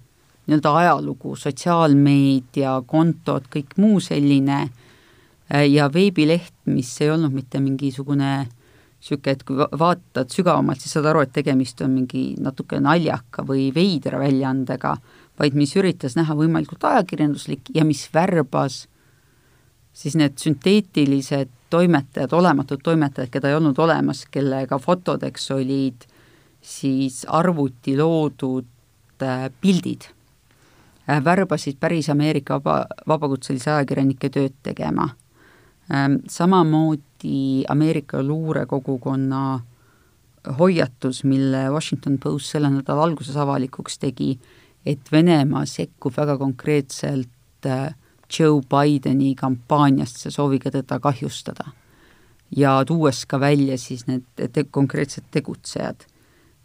nii-öelda 0.51 0.75
ajalugu, 0.83 1.37
sotsiaalmeedia, 1.39 2.75
kontod, 2.91 3.47
kõik 3.53 3.77
muu 3.79 4.01
selline 4.03 4.65
ja 5.71 5.89
veebileht, 5.93 6.55
mis 6.71 6.91
ei 7.03 7.11
olnud 7.11 7.35
mitte 7.35 7.63
mingisugune 7.63 8.33
niisugune, 9.01 9.33
et 9.33 9.43
kui 9.49 9.57
vaatad 9.57 10.31
sügavamalt, 10.31 10.83
siis 10.83 10.93
saad 10.93 11.09
aru, 11.09 11.23
et 11.25 11.33
tegemist 11.33 11.81
on 11.81 11.95
mingi 11.95 12.35
natuke 12.39 12.81
naljaka 12.81 13.45
või 13.49 13.71
veidra 13.75 14.21
väljaandega, 14.21 14.97
vaid 15.41 15.57
mis 15.57 15.73
üritas 15.77 16.17
näha 16.19 16.37
võimalikult 16.37 16.85
ajakirjanduslik 16.85 17.73
ja 17.75 17.85
mis 17.85 18.09
värbas 18.13 18.85
siis 19.93 20.17
need 20.17 20.37
sünteetilised 20.39 21.49
toimetajad, 21.71 22.33
olematud 22.33 22.83
toimetajad, 22.83 23.31
keda 23.31 23.51
ei 23.51 23.57
olnud 23.57 23.79
olemas, 23.79 24.25
kellega 24.31 24.79
fotodeks 24.79 25.51
olid 25.55 26.07
siis 26.61 27.25
arvuti 27.29 27.97
loodud 27.97 29.23
äh, 29.25 29.49
pildid, 29.61 30.11
äh, 30.11 30.20
värbasid 31.25 31.79
päris 31.81 32.11
Ameerika 32.13 32.61
vaba, 32.61 32.87
vabakutselise 33.09 33.71
ajakirjanike 33.71 34.31
tööd 34.31 34.55
tegema. 34.63 35.09
Ähm, 35.91 36.21
samamoodi 36.29 37.65
Ameerika 37.69 38.23
luurekogukonna 38.23 39.61
hoiatus, 40.59 41.25
mille 41.25 41.71
Washington 41.71 42.19
Post 42.19 42.55
selle 42.55 42.71
nädala 42.71 43.05
alguses 43.05 43.37
avalikuks 43.37 43.99
tegi, 43.99 44.39
et 44.87 45.13
Venemaa 45.13 45.67
sekkub 45.67 46.17
väga 46.17 46.39
konkreetselt 46.39 47.67
äh, 47.67 47.91
Joe 48.39 48.63
Bideni 48.63 49.35
kampaaniasse 49.35 50.31
sooviga 50.31 50.71
teda 50.71 51.01
kahjustada 51.01 51.73
ja 52.57 52.85
tuues 52.87 53.25
ka 53.27 53.41
välja 53.41 53.79
siis 53.79 54.07
need 54.07 54.25
te 54.37 54.65
konkreetsed 54.65 55.31
tegutsejad. 55.31 56.07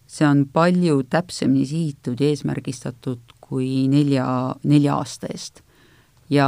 see 0.08 0.27
on 0.27 0.45
palju 0.53 1.03
täpsemini 1.10 1.65
sihitud 1.65 2.19
ja 2.21 2.27
eesmärgistatud 2.29 3.19
kui 3.45 3.86
nelja, 3.91 4.27
nelja 4.63 4.95
aasta 4.95 5.29
eest. 5.31 5.62
ja 6.29 6.47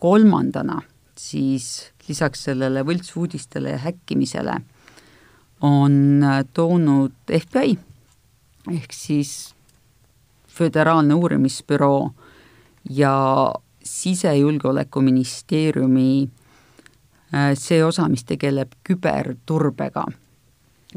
kolmandana 0.00 0.80
siis 1.18 1.92
lisaks 2.08 2.46
sellele 2.48 2.82
võltsuudistele 2.86 3.76
ja 3.76 3.84
häkkimisele 3.84 4.56
on 5.66 6.24
toonud 6.54 7.36
FBI 7.38 7.78
ehk 8.68 8.92
siis 8.92 9.54
Föderaalne 10.48 11.14
Uurimisbüroo 11.14 12.10
ja 12.90 13.54
sisejulgeolekuministeeriumi 13.84 16.30
äh, 17.34 17.50
see 17.54 17.84
osa, 17.84 18.08
mis 18.08 18.24
tegeleb 18.28 18.72
küberturbega, 18.84 20.04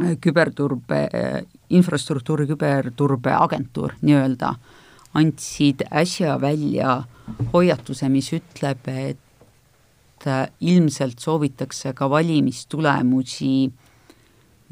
äh, 0.02 0.18
küberturbe, 0.22 1.10
äh, 1.14 1.44
infrastruktuuri 1.70 2.48
küberturbeagentuur 2.50 3.94
nii-öelda, 4.02 4.54
andsid 5.14 5.86
äsja 5.92 6.38
välja 6.42 7.04
hoiatuse, 7.54 8.10
mis 8.10 8.32
ütleb, 8.34 8.88
et 8.88 9.20
ilmselt 10.60 11.20
soovitakse 11.20 11.94
ka 11.94 12.10
valimistulemusi 12.10 13.72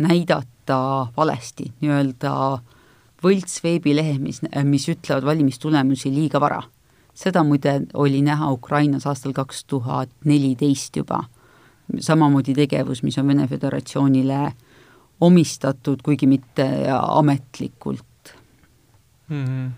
näidata 0.02 0.82
valesti, 1.18 1.72
nii-öelda 1.82 2.34
võlts 3.22 3.60
veebilehe, 3.64 4.16
mis, 4.20 4.40
mis 4.64 4.88
ütlevad 4.90 5.28
valimistulemusi 5.28 6.14
liiga 6.14 6.40
vara 6.42 6.62
seda 7.14 7.44
muide 7.44 7.82
oli 7.94 8.22
näha 8.22 8.52
Ukrainas 8.52 9.06
aastal 9.08 9.34
kaks 9.34 9.66
tuhat 9.66 10.10
neliteist 10.26 10.96
juba. 10.96 11.24
samamoodi 12.00 12.54
tegevus, 12.56 13.04
mis 13.04 13.18
on 13.18 13.28
Vene 13.28 13.48
Föderatsioonile 13.48 14.54
omistatud, 15.22 16.00
kuigi 16.04 16.28
mitte 16.28 16.68
ametlikult 16.92 18.36
mm. 19.28 19.46
-hmm. 19.46 19.70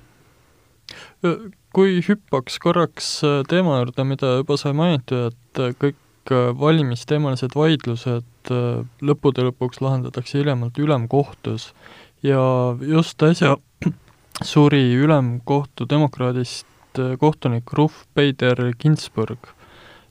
Kui 1.73 2.01
hüppaks 2.05 2.59
korraks 2.61 3.07
teema 3.49 3.79
juurde, 3.79 4.05
mida 4.05 4.35
juba 4.41 4.57
sai 4.61 4.75
mainitud, 4.77 5.33
et 5.33 5.79
kõik 5.81 6.33
valimisteemalised 6.59 7.55
vaidlused 7.57 8.51
lõppude 9.01 9.47
lõpuks 9.47 9.81
lahendatakse 9.81 10.37
hiljemalt 10.37 10.77
ülemkohtus 10.79 11.71
ja 12.23 12.43
just 12.79 13.23
äsja 13.23 13.55
suri 14.41 14.93
ülemkohtu 14.95 15.85
demokraadist 15.89 16.65
äh, 16.99 17.17
kohtunik 17.19 17.73
Ruth 17.73 18.05
Bader 18.15 18.73
Ginsburg. 18.79 19.37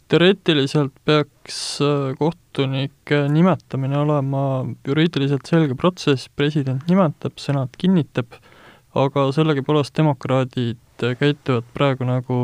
teoreetiliselt 0.08 0.92
peaks 1.04 1.80
äh, 1.80 2.12
kohtunike 2.18 3.28
nimetamine 3.28 3.98
olema 3.98 4.66
juriidiliselt 4.86 5.46
selge 5.48 5.74
protsess, 5.74 6.28
president 6.36 6.84
nimetab, 6.88 7.38
senat 7.40 7.76
kinnitab, 7.78 8.36
aga 8.94 9.32
sellegipoolest 9.32 9.96
demokraadid 9.96 10.78
käituvad 11.18 11.64
praegu 11.74 12.04
nagu 12.04 12.38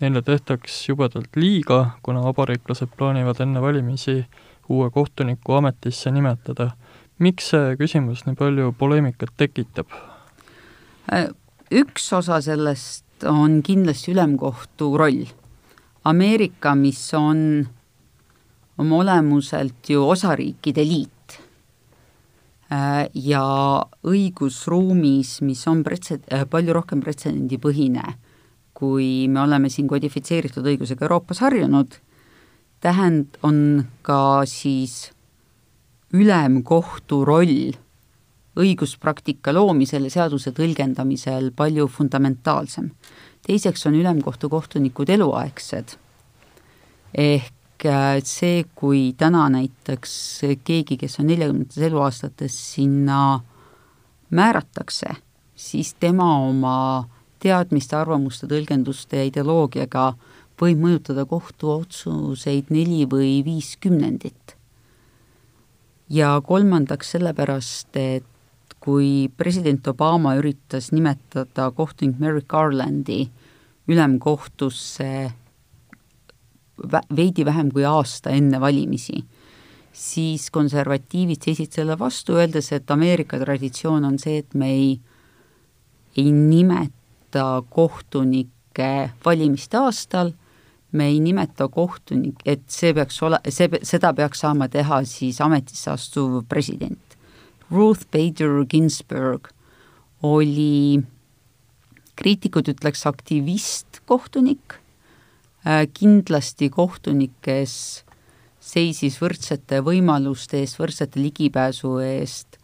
neile 0.00 0.22
tehtaks 0.22 0.88
jubedalt 0.88 1.36
liiga, 1.36 1.96
kuna 2.02 2.22
vabariiklased 2.22 2.94
plaanivad 2.96 3.40
enne 3.40 3.62
valimisi 3.62 4.24
uue 4.68 4.90
kohtuniku 4.90 5.52
ametisse 5.52 6.10
nimetada. 6.10 6.70
miks 7.18 7.50
see 7.50 7.76
küsimus 7.78 8.24
nii 8.26 8.34
palju 8.34 8.72
poleemikat 8.78 9.30
tekitab? 9.38 9.86
Äh, 11.12 11.28
üks 11.70 12.12
osa 12.12 12.40
sellest 12.42 13.26
on 13.30 13.62
kindlasti 13.62 14.12
ülemkohtu 14.12 14.96
roll. 14.98 15.26
Ameerika, 16.04 16.74
mis 16.74 17.14
on 17.14 17.68
oma 18.78 18.96
olemuselt 18.96 19.88
ju 19.88 20.08
osariikide 20.08 20.84
liit 20.84 21.13
ja 22.70 23.44
õigusruumis, 24.06 25.40
mis 25.44 25.66
on 25.68 25.82
pretse-, 25.84 26.20
äh, 26.32 26.44
palju 26.50 26.72
rohkem 26.72 27.02
pretsedendipõhine, 27.04 28.16
kui 28.74 29.28
me 29.28 29.42
oleme 29.44 29.70
siin 29.70 29.88
kodifitseeritud 29.90 30.66
õigusega 30.66 31.06
Euroopas 31.06 31.42
harjunud, 31.44 31.98
tähend-, 32.84 33.38
on 33.42 33.84
ka 34.02 34.44
siis 34.48 35.12
ülemkohtu 36.14 37.24
roll 37.26 37.74
õiguspraktika 38.54 39.52
loomisel 39.54 40.06
ja 40.06 40.20
seaduse 40.20 40.52
tõlgendamisel 40.54 41.50
palju 41.56 41.88
fundamentaalsem. 41.90 42.90
teiseks 43.44 43.86
on 43.86 43.94
ülemkohtu 43.94 44.48
kohtunikud 44.48 45.10
eluaegsed, 45.10 45.98
ehk 47.14 47.52
äh, 47.86 48.18
see, 48.24 48.64
kui 48.74 49.12
täna 49.18 49.46
näiteks 49.52 50.14
keegi, 50.64 50.96
kes 51.00 51.18
on 51.20 51.28
neljakümnendates 51.30 51.86
eluaastates, 51.88 52.56
sinna 52.74 53.40
määratakse, 54.34 55.16
siis 55.56 55.94
tema 56.00 56.28
oma 56.46 56.76
teadmiste, 57.44 57.96
arvamuste, 57.96 58.48
tõlgenduste 58.50 59.20
ja 59.20 59.28
ideoloogiaga 59.28 60.12
võib 60.60 60.80
mõjutada 60.84 61.24
kohtuotsuseid 61.28 62.70
neli 62.74 63.04
või 63.10 63.42
viis 63.46 63.74
kümnendit. 63.80 64.56
ja 66.08 66.40
kolmandaks 66.44 67.14
sellepärast, 67.14 67.96
et 67.96 68.74
kui 68.84 69.30
president 69.36 69.86
Obama 69.88 70.34
üritas 70.36 70.90
nimetada 70.92 71.70
kohtunik 71.72 72.18
Merrick 72.20 72.48
Garlandi 72.48 73.30
ülemkohtusse 73.88 75.32
veidi 77.16 77.44
vähem 77.44 77.70
kui 77.72 77.84
aasta 77.84 78.30
enne 78.34 78.60
valimisi, 78.60 79.24
siis 79.94 80.50
konservatiivid 80.50 81.42
seisid 81.44 81.72
selle 81.72 81.98
vastu, 81.98 82.34
öeldes, 82.38 82.72
et 82.72 82.90
Ameerika 82.90 83.38
traditsioon 83.38 84.04
on 84.04 84.18
see, 84.18 84.40
et 84.42 84.54
me 84.54 84.70
ei, 84.72 84.88
ei 86.16 86.32
nimeta 86.32 87.62
kohtunikke 87.70 88.90
valimiste 89.24 89.78
aastal, 89.78 90.34
me 90.94 91.08
ei 91.10 91.18
nimeta 91.22 91.68
kohtunik, 91.68 92.42
et 92.46 92.62
see 92.70 92.94
peaks 92.94 93.18
ole, 93.26 93.40
see, 93.50 93.70
seda 93.82 94.12
peaks 94.14 94.44
saama 94.44 94.68
teha 94.70 95.00
siis 95.08 95.40
ametisse 95.42 95.90
astuv 95.90 96.42
president. 96.48 97.18
Ruth 97.70 98.06
Bader 98.12 98.62
Ginsburg 98.70 99.50
oli, 100.22 101.02
kriitikud 102.18 102.70
ütleks 102.70 103.02
aktivist 103.10 104.02
kohtunik, 104.06 104.78
kindlasti 105.96 106.68
kohtunik, 106.70 107.38
kes 107.40 108.04
seisis 108.60 109.16
võrdsete 109.20 109.80
võimaluste 109.84 110.60
eest, 110.60 110.78
võrdsete 110.80 111.20
ligipääsu 111.20 111.96
eest, 112.04 112.58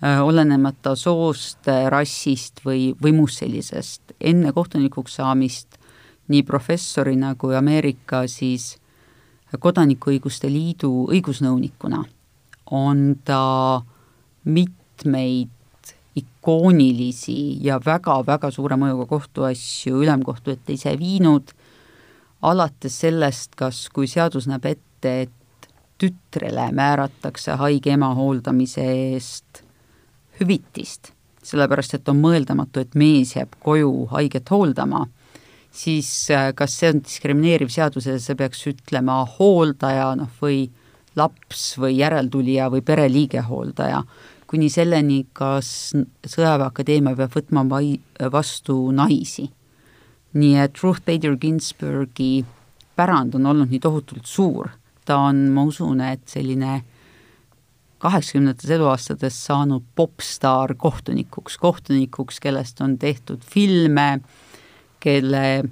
äh, 0.00 0.20
olenemata 0.24 0.94
soost, 0.96 1.68
rassist 1.92 2.64
või, 2.64 2.94
või 3.02 3.12
muust 3.16 3.42
sellisest. 3.42 4.16
enne 4.20 4.52
kohtunikuks 4.52 5.14
saamist 5.20 5.78
nii 6.28 6.42
professorina 6.46 7.34
kui 7.34 7.56
Ameerika 7.56 8.26
siis 8.28 8.76
Kodanikuõiguste 9.58 10.46
Liidu 10.46 11.08
õigusnõunikuna 11.10 12.04
on 12.70 13.16
ta 13.26 13.82
mitmeid 14.44 15.50
ikoonilisi 16.20 17.58
ja 17.64 17.80
väga-väga 17.82 18.50
suure 18.54 18.78
mõjuga 18.78 19.08
kohtuasju 19.10 20.02
ülemkohtu 20.04 20.54
ette 20.54 20.76
ise 20.76 20.94
viinud, 20.98 21.50
alates 22.42 23.00
sellest, 23.02 23.54
kas, 23.58 23.88
kui 23.92 24.08
seadus 24.08 24.48
näeb 24.48 24.66
ette, 24.70 25.14
et 25.26 25.68
tütrele 26.00 26.70
määratakse 26.72 27.56
haige 27.60 27.92
ema 27.92 28.14
hooldamise 28.16 28.84
eest 28.84 29.62
hüvitist, 30.40 31.12
sellepärast 31.44 31.98
et 31.98 32.08
on 32.08 32.20
mõeldamatu, 32.22 32.80
et 32.80 32.96
mees 32.96 33.34
jääb 33.36 33.58
koju 33.64 34.06
haiget 34.14 34.48
hooldama, 34.52 35.04
siis 35.70 36.08
äh, 36.32 36.50
kas 36.56 36.78
see 36.80 36.94
on 36.94 37.04
diskrimineeriv 37.04 37.70
seadus 37.72 38.08
ja 38.08 38.16
see 38.18 38.38
peaks 38.38 38.64
ütlema 38.72 39.20
hooldaja, 39.36 40.14
noh, 40.18 40.32
või 40.40 40.64
laps 41.18 41.74
või 41.80 41.98
järeltulija 41.98 42.70
või 42.72 42.84
pereliige 42.86 43.44
hooldaja, 43.44 44.02
kuni 44.50 44.70
selleni, 44.72 45.24
kas 45.36 45.92
Sõjaväeakadeemia 46.26 47.16
peab 47.18 47.36
võtma 47.36 47.66
vai-, 47.68 48.00
vastu 48.32 48.82
naisi 48.94 49.50
nii 50.32 50.56
et 50.62 50.82
Ruth 50.82 51.02
Bader 51.06 51.36
Ginsburgi 51.40 52.44
pärand 52.96 53.34
on 53.34 53.46
olnud 53.46 53.70
nii 53.70 53.80
tohutult 53.82 54.28
suur, 54.28 54.70
ta 55.04 55.18
on, 55.30 55.48
ma 55.54 55.64
usun, 55.66 56.00
et 56.04 56.22
selline 56.30 56.80
kaheksakümnendates 58.00 58.70
eluaastades 58.70 59.36
saanud 59.46 59.84
popstaar 59.96 60.74
kohtunikuks, 60.78 61.58
kohtunikuks, 61.60 62.40
kellest 62.40 62.80
on 62.80 62.96
tehtud 62.98 63.42
filme, 63.44 64.20
kelle 65.00 65.64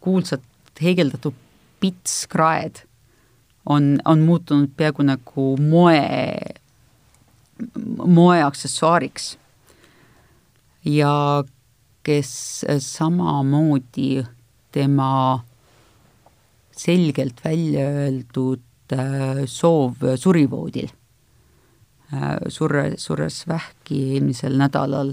kuulsad 0.00 0.44
heegeldatud 0.82 1.34
pitskraed 1.80 2.84
on, 3.66 3.98
on 4.04 4.20
muutunud 4.20 4.70
peaaegu 4.76 5.04
nagu 5.06 5.46
moe, 5.60 6.00
moeaksessuaariks. 8.06 9.38
ja 10.84 11.44
kes 12.10 12.64
samamoodi 12.78 14.24
tema 14.74 15.38
selgelt 16.76 17.44
välja 17.44 17.84
öeldud 17.86 18.92
äh, 18.92 19.44
soov 19.46 20.02
surivoodil, 20.18 20.88
äh, 22.12 22.40
surre, 22.48 22.96
surres 22.98 23.44
vähki 23.48 24.00
eelmisel 24.16 24.56
nädalal, 24.58 25.12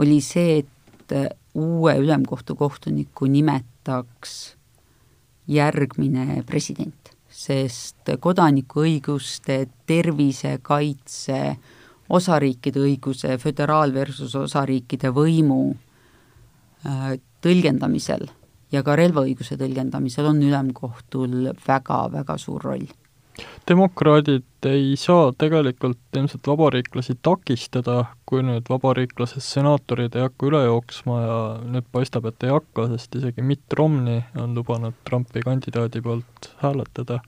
oli 0.00 0.20
see, 0.24 0.62
et 0.62 1.36
uue 1.58 1.96
ülemkohtu 2.00 2.56
kohtuniku 2.56 3.28
nimetaks 3.28 4.36
järgmine 5.50 6.40
president, 6.48 7.12
sest 7.28 8.14
kodanikuõiguste, 8.22 9.58
tervisekaitse, 9.90 11.42
osariikide 12.08 12.86
õiguse, 12.86 13.36
föderaal 13.42 13.92
versus 13.92 14.38
osariikide 14.38 15.12
võimu 15.12 15.60
Äh, 15.72 15.89
tõlgendamisel 17.44 18.28
ja 18.72 18.82
ka 18.86 18.96
relvaõiguse 18.98 19.58
tõlgendamisel 19.60 20.30
on 20.30 20.42
ülemkohtul 20.46 21.52
väga-väga 21.66 22.38
suur 22.38 22.62
roll. 22.64 22.88
demokraadid 23.68 24.66
ei 24.68 24.96
saa 25.00 25.30
tegelikult 25.38 26.16
ilmselt 26.16 26.46
vabariiklasi 26.46 27.14
takistada, 27.22 28.04
kui 28.26 28.42
nüüd 28.44 28.68
vabariiklased 28.68 29.40
senaatorid 29.44 30.16
ei 30.16 30.26
hakka 30.26 30.48
üle 30.50 30.60
jooksma 30.66 31.20
ja 31.22 31.38
nüüd 31.64 31.86
paistab, 31.92 32.26
et 32.28 32.44
ei 32.44 32.52
hakka, 32.52 32.88
sest 32.92 33.16
isegi 33.16 33.42
Mitt 33.42 33.72
Romney 33.78 34.20
on 34.36 34.54
lubanud 34.54 34.98
Trumpi 35.08 35.40
kandidaadi 35.46 36.02
poolt 36.02 36.50
hääletada. 36.62 37.20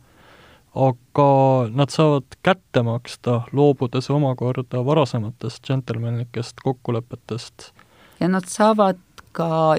aga 0.75 1.69
nad 1.69 1.91
saavad 1.93 2.37
kätte 2.43 2.83
maksta, 2.83 3.43
loobudes 3.53 4.11
omakorda 4.11 4.85
varasematest 4.85 5.65
džentelmenlikest 5.65 6.61
kokkulepetest. 6.65 7.73
ja 8.21 8.29
nad 8.29 8.45
saavad 8.49 9.01
ka 9.33 9.77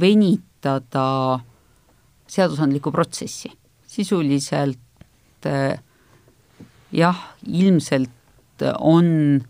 venitada 0.00 1.40
seadusandlikku 2.28 2.92
protsessi. 2.92 3.50
sisuliselt 3.88 4.78
eh, 5.48 5.78
jah, 6.92 7.20
ilmselt 7.46 8.62
on 8.78 9.40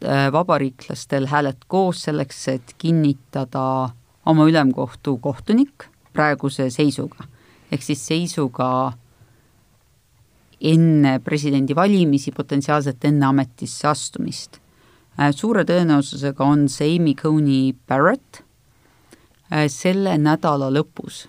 eh, 0.00 0.32
vabariiklastel 0.32 1.26
hääled 1.28 1.66
koos 1.68 2.02
selleks, 2.08 2.48
et 2.48 2.74
kinnitada 2.78 3.90
oma 4.26 4.46
ülemkohtu 4.48 5.18
kohtunik 5.18 5.84
praeguse 6.12 6.70
seisuga. 6.70 7.24
ehk 7.72 7.82
siis 7.82 8.06
seisuga 8.06 8.92
enne 10.60 11.18
presidendivalimisi, 11.20 12.32
potentsiaalselt 12.32 13.04
enne 13.04 13.26
ametisse 13.26 13.88
astumist 13.88 14.58
suure 15.34 15.64
tõenäosusega 15.66 16.46
on 16.46 16.68
see 16.70 16.96
Amy 16.96 17.14
Coney 17.18 17.72
Barrett 17.88 18.42
äh, 19.50 19.66
selle 19.72 20.14
nädala 20.20 20.70
lõpus, 20.70 21.24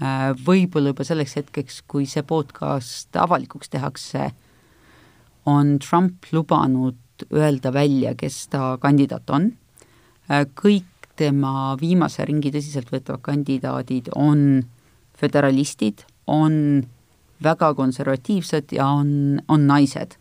äh, 0.00 0.30
võib-olla 0.46 0.94
juba 0.94 1.04
selleks 1.04 1.36
hetkeks, 1.36 1.82
kui 1.90 2.08
see 2.08 2.24
podcast 2.24 3.16
avalikuks 3.20 3.72
tehakse, 3.72 4.30
on 5.50 5.78
Trump 5.82 6.30
lubanud 6.32 7.26
öelda 7.32 7.72
välja, 7.72 8.14
kes 8.16 8.46
ta 8.52 8.76
kandidaat 8.80 9.28
on, 9.32 9.50
kõik 10.56 11.08
tema 11.20 11.74
viimase 11.80 12.24
ringi 12.24 12.52
tõsiseltvõetavad 12.54 13.20
kandidaadid 13.24 14.08
on 14.16 14.62
föderalistid, 15.20 16.04
on 16.30 16.86
väga 17.44 17.72
konservatiivsed 17.76 18.72
ja 18.76 18.86
on, 19.00 19.40
on 19.48 19.66
naised. 19.68 20.16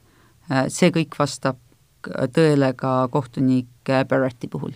see 0.73 0.89
kõik 0.89 1.15
vastab 1.19 1.59
tõele 2.07 2.73
ka 2.77 3.07
kohtunik 3.11 3.67
Barretti 4.09 4.47
puhul. 4.47 4.75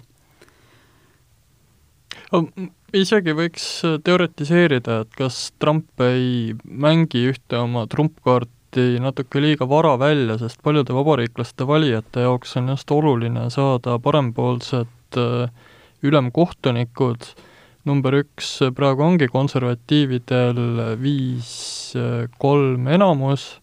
isegi 2.94 3.34
võiks 3.38 3.66
teoretiseerida, 4.04 5.00
et 5.02 5.16
kas 5.18 5.52
Trump 5.60 6.02
ei 6.02 6.54
mängi 6.64 7.28
ühte 7.30 7.60
oma 7.62 7.86
trumpkaarti 7.88 8.98
natuke 9.02 9.42
liiga 9.42 9.68
vara 9.70 9.96
välja, 10.00 10.38
sest 10.42 10.62
paljude 10.66 10.94
vabariiklaste 10.94 11.68
valijate 11.68 12.26
jaoks 12.26 12.58
on 12.58 12.74
just 12.74 12.92
oluline 12.92 13.50
saada 13.54 14.00
parempoolsed 14.00 15.18
äh, 15.18 15.50
ülemkohtunikud, 16.04 17.30
number 17.86 18.18
üks 18.24 18.56
praegu 18.76 19.06
ongi 19.06 19.30
konservatiividel 19.30 20.98
viis 21.02 21.94
äh, 21.96 22.26
kolm 22.42 22.88
enamus 22.88 23.60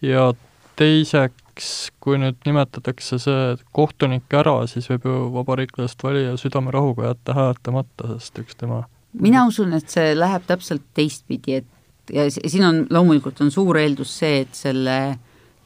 ja 0.00 0.32
teiseks 0.76 1.45
miks, 1.56 1.90
kui 2.00 2.18
nüüd 2.20 2.36
nimetatakse 2.44 3.16
see 3.18 3.54
kohtunik 3.72 4.28
ära, 4.36 4.66
siis 4.68 4.90
võib 4.90 5.06
ju 5.08 5.14
vabariiklasest 5.32 6.02
valija 6.04 6.34
südamerahuga 6.36 7.08
jätta 7.08 7.34
hääletamata, 7.36 8.16
sest 8.18 8.38
üks 8.44 8.58
tema 8.60 8.84
mina 9.16 9.46
usun, 9.48 9.72
et 9.72 9.88
see 9.88 10.12
läheb 10.12 10.44
täpselt 10.44 10.84
teistpidi, 10.94 11.62
et 11.62 12.12
ja 12.12 12.26
siin 12.28 12.64
on, 12.66 12.82
loomulikult 12.92 13.40
on 13.40 13.50
suur 13.50 13.78
eeldus 13.80 14.12
see, 14.20 14.42
et 14.44 14.54
selle 14.54 15.16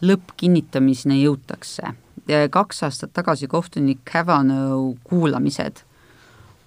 lõppkinnitamiseni 0.06 1.24
jõutakse. 1.24 1.96
kaks 2.50 2.82
aastat 2.86 3.12
tagasi 3.12 3.48
kohtunik 3.50 4.04
Kavanaugh 4.04 4.94
kuulamised 5.02 5.82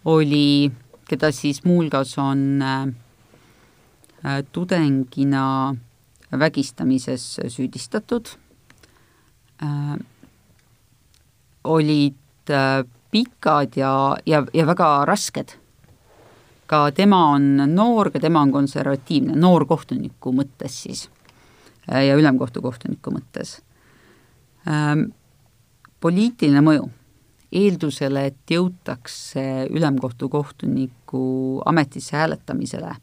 oli, 0.06 0.72
keda 1.08 1.32
siis 1.32 1.64
muuhulgas 1.64 2.18
on 2.18 2.62
äh, 2.62 4.44
tudengina 4.52 5.76
vägistamises 6.32 7.40
süüdistatud 7.48 8.36
äh, 9.64 9.98
olid 11.64 12.50
äh, 12.50 12.84
pikad 13.12 13.78
ja, 13.78 14.18
ja, 14.26 14.46
ja 14.54 14.66
väga 14.68 15.06
rasked. 15.06 15.60
ka 16.66 16.92
tema 16.92 17.20
on 17.36 17.76
noor, 17.76 18.10
ka 18.12 18.20
tema 18.20 18.42
on 18.42 18.52
konservatiivne, 18.52 19.36
noor 19.36 19.66
kohtuniku 19.70 20.32
mõttes 20.34 20.84
siis 20.86 21.10
äh, 21.92 22.06
ja 22.08 22.16
ülemkohtu 22.16 22.62
kohtuniku 22.62 23.12
mõttes 23.12 23.62
ähm,. 24.68 25.12
poliitiline 26.00 26.62
mõju 26.62 26.90
eeldusele, 27.54 28.26
et 28.26 28.52
jõutakse 28.52 29.68
ülemkohtu 29.70 30.30
kohtuniku 30.30 31.62
ametisse 31.66 32.18
hääletamisele 32.18 32.96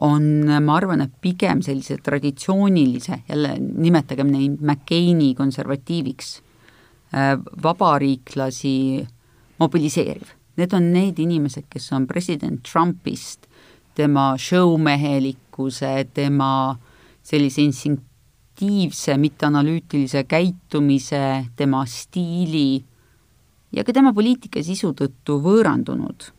on, 0.00 0.24
ma 0.64 0.76
arvan, 0.76 1.04
et 1.04 1.12
pigem 1.20 1.60
sellise 1.64 1.98
traditsioonilise, 2.02 3.22
jälle 3.28 3.54
nimetagem 3.60 4.30
neid 4.32 4.60
McCaini 4.60 5.34
konservatiiviks, 5.36 6.40
äh, 7.14 7.34
vabariiklasi 7.62 9.06
mobiliseeriv. 9.60 10.36
Need 10.56 10.72
on 10.76 10.92
need 10.92 11.18
inimesed, 11.18 11.68
kes 11.70 11.92
on 11.92 12.06
president 12.06 12.62
Trumpist, 12.66 13.46
tema 13.94 14.32
showmehelikkuse, 14.38 15.92
tema 16.14 16.78
sellise 17.22 17.62
instinktiivse, 17.62 19.16
mitteanalüütilise 19.20 20.24
käitumise, 20.24 21.22
tema 21.56 21.84
stiili 21.86 22.82
ja 23.72 23.84
ka 23.84 23.92
tema 23.92 24.12
poliitika 24.16 24.62
sisu 24.64 24.94
tõttu 24.96 25.38
võõrandunud 25.44 26.30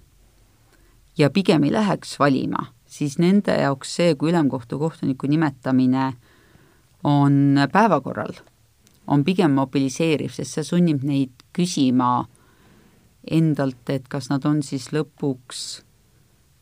ja 1.18 1.30
pigem 1.30 1.64
ei 1.68 1.74
läheks 1.74 2.18
valima 2.20 2.72
siis 2.92 3.18
nende 3.22 3.56
jaoks 3.56 3.96
see, 3.98 4.16
kui 4.20 4.32
ülemkohtu 4.32 4.80
kohtuniku 4.80 5.30
nimetamine 5.32 6.12
on 7.08 7.60
päevakorral, 7.72 8.34
on 9.08 9.24
pigem 9.26 9.56
mobiliseeriv, 9.58 10.34
sest 10.36 10.58
see 10.58 10.68
sunnib 10.68 11.06
neid 11.08 11.46
küsima 11.56 12.26
endalt, 13.32 13.90
et 13.90 14.10
kas 14.12 14.30
nad 14.32 14.46
on 14.50 14.62
siis 14.66 14.90
lõpuks 14.94 15.82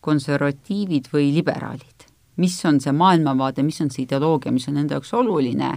konservatiivid 0.05 1.09
või 1.13 1.31
liberaalid. 1.35 2.05
mis 2.39 2.53
on 2.65 2.77
see 2.79 2.93
maailmavaade, 2.95 3.63
mis 3.67 3.81
on 3.83 3.89
see 3.91 4.05
ideoloogia, 4.05 4.51
mis 4.55 4.67
on 4.69 4.77
nende 4.79 4.95
jaoks 4.95 5.09
oluline 5.13 5.71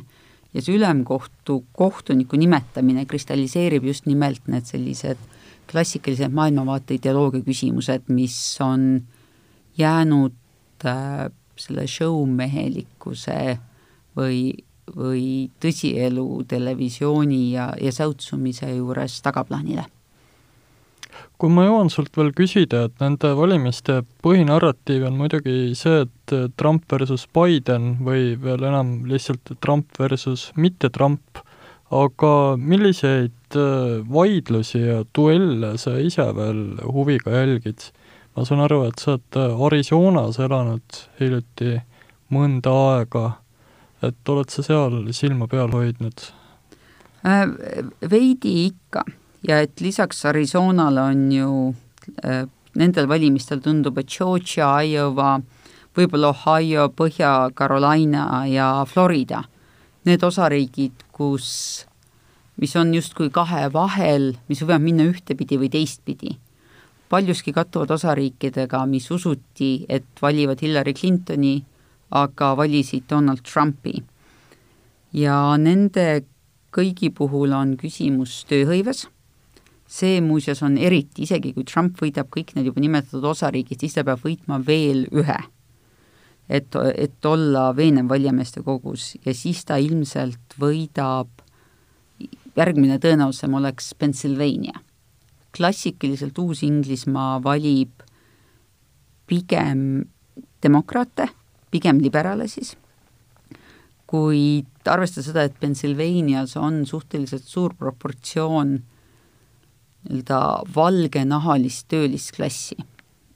ja 0.54 0.62
see 0.62 0.76
ülemkohtu 0.76 1.64
kohtuniku 1.74 2.38
nimetamine 2.38 3.02
kristalliseerib 3.06 3.84
just 3.84 4.06
nimelt 4.06 4.46
need 4.46 4.68
sellised 4.70 5.18
klassikalised 5.72 6.30
maailmavaate 6.30 6.94
ideoloogia 7.00 7.42
küsimused, 7.42 8.06
mis 8.14 8.36
on 8.62 9.02
jäänud 9.78 10.36
selle 10.82 11.86
showmehelikkuse 11.86 13.38
või, 14.18 14.52
või 14.96 15.24
tõsielu 15.62 16.28
televisiooni 16.48 17.42
ja, 17.54 17.72
ja 17.80 17.92
säutsumise 17.94 18.70
juures 18.74 19.20
tagaplaanile 19.24 19.86
kui 21.42 21.50
ma 21.50 21.64
jõuan 21.66 21.90
sult 21.90 22.14
veel 22.14 22.30
küsida, 22.38 22.84
et 22.86 23.00
nende 23.02 23.32
valimiste 23.34 24.00
põhinarratiiv 24.24 25.08
on 25.08 25.16
muidugi 25.18 25.72
see, 25.78 26.04
et 26.06 26.34
Trump 26.60 26.84
versus 26.92 27.24
Biden 27.34 27.96
või 28.06 28.36
veel 28.38 28.62
enam 28.68 29.00
lihtsalt 29.10 29.50
Trump 29.64 29.90
versus 29.98 30.50
mitte 30.54 30.92
Trump, 30.94 31.42
aga 31.92 32.54
milliseid 32.56 33.58
äh, 33.58 33.98
vaidlusi 34.08 34.84
ja 34.84 35.02
duelle 35.18 35.74
sa 35.82 35.98
ise 36.00 36.28
veel 36.36 36.62
huviga 36.86 37.34
jälgid? 37.42 37.90
Ma 38.36 38.44
saan 38.48 38.62
aru, 38.64 38.82
et 38.88 38.98
sa 39.02 39.14
oled 39.16 39.38
äh, 39.38 39.64
Arizonas 39.66 40.38
elanud 40.40 41.00
hiljuti 41.20 41.76
mõnda 42.32 42.72
aega, 42.92 43.26
et 44.02 44.32
oled 44.32 44.52
sa 44.52 44.64
seal 44.64 45.04
silma 45.12 45.48
peal 45.50 45.72
hoidnud? 45.74 46.24
Äh, 47.28 47.44
veidi 48.10 48.54
ikka. 48.70 49.04
Ja 49.46 49.58
et 49.62 49.80
lisaks 49.82 50.24
Arizonale 50.30 51.02
on 51.02 51.22
ju 51.34 51.52
äh, 52.24 52.44
nendel 52.78 53.08
valimistel 53.10 53.60
tundub, 53.62 53.98
et 53.98 54.10
Georgia, 54.10 54.70
Iowa, 54.82 55.36
võib-olla 55.96 56.30
Ohio, 56.32 56.88
Põhja-Carolina 56.96 58.44
ja 58.48 58.68
Florida, 58.88 59.42
need 60.08 60.24
osariigid, 60.24 61.04
kus, 61.12 61.50
mis 62.60 62.74
on 62.80 62.94
justkui 62.96 63.28
kahe 63.34 63.66
vahel, 63.74 64.32
mis 64.48 64.62
võivad 64.62 64.84
minna 64.84 65.06
ühtepidi 65.10 65.58
või 65.60 65.70
teistpidi, 65.72 66.36
paljuski 67.12 67.52
kattuvad 67.52 67.92
osariikidega, 67.92 68.86
mis 68.88 69.10
usuti, 69.12 69.84
et 69.88 70.22
valivad 70.22 70.62
Hillary 70.64 70.94
Clintoni, 70.96 71.58
aga 72.10 72.54
valisid 72.56 73.04
Donald 73.10 73.44
Trumpi. 73.44 74.02
ja 75.12 75.56
nende 75.60 76.24
kõigi 76.72 77.10
puhul 77.12 77.52
on 77.52 77.76
küsimus 77.76 78.46
tööhõives 78.48 79.06
see 79.92 80.20
muuseas 80.24 80.62
on 80.64 80.78
eriti, 80.80 81.26
isegi 81.26 81.52
kui 81.52 81.66
Trump 81.68 81.98
võidab 82.00 82.30
kõik 82.32 82.54
need 82.56 82.70
juba 82.70 82.80
nimetatud 82.82 83.24
osariigid, 83.32 83.82
siis 83.82 83.96
ta 83.96 84.04
peab 84.06 84.22
võitma 84.24 84.60
veel 84.64 85.04
ühe. 85.12 85.40
et, 86.48 86.74
et 86.74 87.26
olla 87.26 87.70
veenev 87.76 88.08
valijameeste 88.10 88.60
kogus 88.66 89.12
ja 89.24 89.32
siis 89.34 89.62
ta 89.64 89.78
ilmselt 89.80 90.56
võidab, 90.60 91.28
järgmine 92.56 92.98
tõenäosem 93.00 93.54
oleks 93.54 93.94
Pennsylvania. 93.94 94.80
Klassikaliselt 95.56 96.38
Uus-Inglismaa 96.38 97.42
valib 97.44 98.04
pigem 99.26 100.04
demokraate, 100.62 101.28
pigem 101.70 102.00
liberaale 102.02 102.48
siis, 102.48 102.74
kuid 104.06 104.88
arvestades 104.88 105.30
seda, 105.30 105.46
et 105.48 105.58
Pennsylvanias 105.60 106.56
on 106.60 106.82
suhteliselt 106.88 107.44
suur 107.48 107.74
proportsioon 107.78 108.80
nii-öelda 110.02 110.40
valgenahalist 110.74 111.88
töölisklassi. 111.88 112.76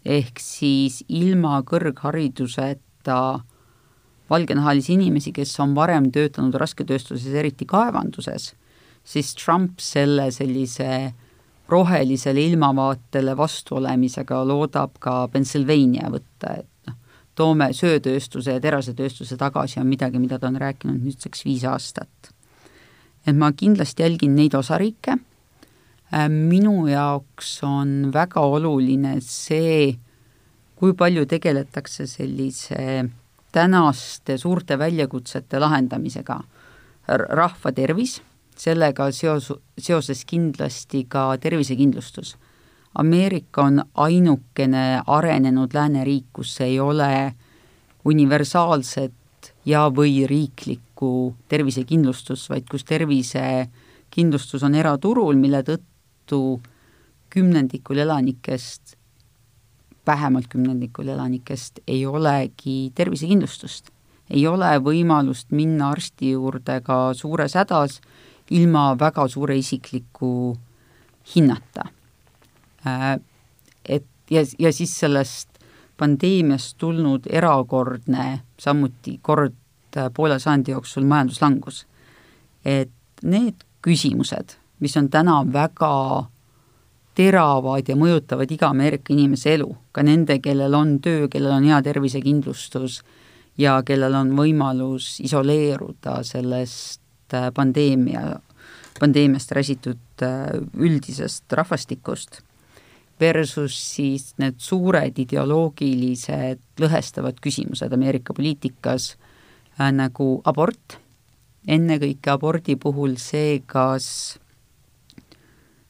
ehk 0.07 0.39
siis 0.39 1.03
ilma 1.09 1.63
kõrghariduseta 1.67 3.41
valgenahalisi 4.31 4.93
inimesi, 4.93 5.33
kes 5.33 5.59
on 5.61 5.75
varem 5.75 6.13
töötanud 6.13 6.55
rasketööstuses, 6.55 7.35
eriti 7.35 7.67
kaevanduses, 7.67 8.55
siis 9.03 9.35
Trump 9.35 9.81
selle 9.81 10.31
sellise 10.31 11.13
rohelisele 11.69 12.41
ilmavaatele 12.41 13.37
vastu 13.37 13.77
olemisega 13.81 14.45
loodab 14.47 14.99
ka 15.01 15.29
Pennsylvania 15.33 16.11
võtta, 16.13 16.57
et 16.61 16.91
noh, 16.91 16.97
toome 17.35 17.73
söötööstuse 17.75 18.57
ja 18.57 18.61
terasetööstuse 18.61 19.37
tagasi, 19.37 19.81
on 19.81 19.87
midagi, 19.91 20.19
mida 20.23 20.39
ta 20.39 20.51
on 20.51 20.61
rääkinud 20.63 21.03
nüüdseks 21.03 21.45
viis 21.45 21.65
aastat. 21.65 22.33
et 23.27 23.37
ma 23.37 23.51
kindlasti 23.53 24.03
jälgin 24.03 24.37
neid 24.37 24.55
osariike 24.55 25.17
Äh, 26.15 26.29
minu 26.31 26.87
jaoks 26.87 27.57
on 27.67 28.13
väga 28.15 28.41
oluline 28.47 29.17
see, 29.25 29.97
kui 30.79 30.93
palju 30.95 31.25
tegeletakse 31.27 32.07
sellise 32.07 33.09
tänaste 33.53 34.37
suurte 34.39 34.79
väljakutsete 34.79 35.59
lahendamisega. 35.59 36.41
rahva 37.07 37.71
tervis, 37.73 38.21
sellega 38.59 39.11
seos, 39.13 39.53
seoses 39.79 40.25
kindlasti 40.25 41.05
ka 41.09 41.29
tervisekindlustus. 41.41 42.37
Ameerika 42.97 43.63
on 43.63 43.83
ainukene 43.95 45.03
arenenud 45.07 45.75
lääneriik, 45.75 46.25
kus 46.33 46.61
ei 46.65 46.81
ole 46.81 47.35
universaalset 48.05 49.53
ja 49.67 49.87
või 49.93 50.25
riiklikku 50.27 51.35
tervisekindlustust, 51.49 52.49
vaid 52.51 52.69
kus 52.71 52.87
tervisekindlustus 52.89 54.65
on 54.65 54.75
eraturul, 54.75 55.37
mille 55.37 55.61
tõttu 55.67 56.41
kümnendikul 57.31 58.01
elanikest, 58.07 58.97
vähemalt 60.07 60.49
kümnendikul 60.49 61.09
elanikest 61.13 61.83
ei 61.87 62.07
olegi 62.07 62.93
tervisekindlustust. 62.95 63.91
ei 64.31 64.47
ole 64.47 64.73
võimalust 64.83 65.53
minna 65.55 65.91
arsti 65.95 66.33
juurde 66.33 66.81
ka 66.83 67.15
suures 67.15 67.55
hädas 67.55 68.01
ilma 68.51 68.95
väga 68.99 69.29
suure 69.29 69.57
isikliku 69.59 70.57
hinnata. 71.35 71.89
Äh, 72.87 73.21
et 73.85 74.07
ja, 74.31 74.45
ja 74.59 74.73
siis 74.73 74.99
sellest 74.99 75.49
pandeemiast 75.97 76.77
tulnud 76.79 77.27
erakordne, 77.31 78.43
samuti 78.59 79.19
kord 79.23 79.55
poole 80.15 80.39
sajandi 80.39 80.71
jooksul 80.71 81.05
majanduslangus. 81.09 81.87
et 82.65 82.91
need 83.23 83.63
küsimused 83.81 84.59
mis 84.79 84.97
on 84.97 85.09
täna 85.11 85.41
väga 85.53 86.27
teravad 87.17 87.89
ja 87.89 87.97
mõjutavad 87.97 88.51
iga 88.53 88.71
Ameerika 88.75 89.13
inimese 89.15 89.55
elu, 89.57 89.71
ka 89.93 90.05
nende, 90.05 90.39
kellel 90.45 90.75
on 90.77 90.99
töö, 91.01 91.31
kellel 91.33 91.57
on 91.57 91.69
hea 91.71 91.81
tervisekindlustus 91.83 93.01
ja 93.59 93.79
kellel 93.87 94.15
on 94.19 94.35
võimalus 94.37 95.17
isoleeruda 95.25 96.21
sellest 96.27 97.01
äh, 97.35 97.51
pandeemia, 97.55 98.39
pandeemiast 99.01 99.53
räsitud 99.57 100.23
äh, 100.23 100.59
üldisest 100.75 101.53
rahvastikust, 101.53 102.43
versus 103.21 103.77
siis 103.95 104.35
need 104.41 104.61
suured 104.61 105.19
ideoloogilised 105.19 106.61
lõhestavad 106.83 107.41
küsimused 107.43 107.93
Ameerika 107.93 108.37
poliitikas 108.37 109.15
äh, 109.79 109.93
nagu 109.93 110.41
abort, 110.45 110.99
ennekõike 111.67 112.31
abordi 112.31 112.77
puhul 112.79 113.17
see, 113.19 113.61
kas 113.67 114.39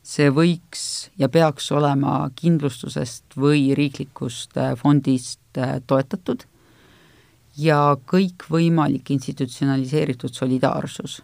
see 0.07 0.31
võiks 0.31 1.11
ja 1.18 1.29
peaks 1.29 1.72
olema 1.75 2.20
kindlustusest 2.38 3.35
või 3.37 3.72
riiklikust 3.77 4.57
äh, 4.57 4.77
fondist 4.79 5.40
toetatud 5.57 6.44
ja 7.57 7.97
kõikvõimalik 8.07 9.11
institutsionaliseeritud 9.11 10.33
solidaarsus. 10.33 11.23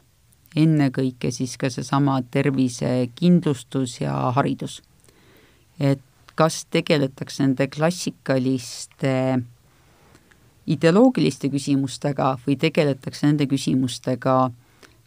ennekõike 0.57 1.31
siis 1.31 1.57
ka 1.57 1.71
seesama 1.71 2.23
tervisekindlustus 2.31 4.01
ja 4.01 4.33
haridus. 4.37 4.83
et 5.81 6.01
kas 6.35 6.65
tegeletakse 6.71 7.43
nende 7.43 7.69
klassikaliste 7.69 9.43
ideoloogiliste 10.67 11.51
küsimustega 11.51 12.37
või 12.47 12.57
tegeletakse 12.57 13.27
nende 13.27 13.47
küsimustega, 13.51 14.51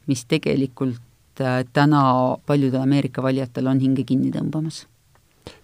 mis 0.07 0.25
tegelikult 0.25 1.41
äh, 1.41 1.63
täna 1.73 2.37
paljudel 2.45 2.81
Ameerika 2.81 3.23
valijatel 3.23 3.67
on 3.67 3.79
hinge 3.79 4.03
kinni 4.03 4.31
tõmbamas. 4.31 4.85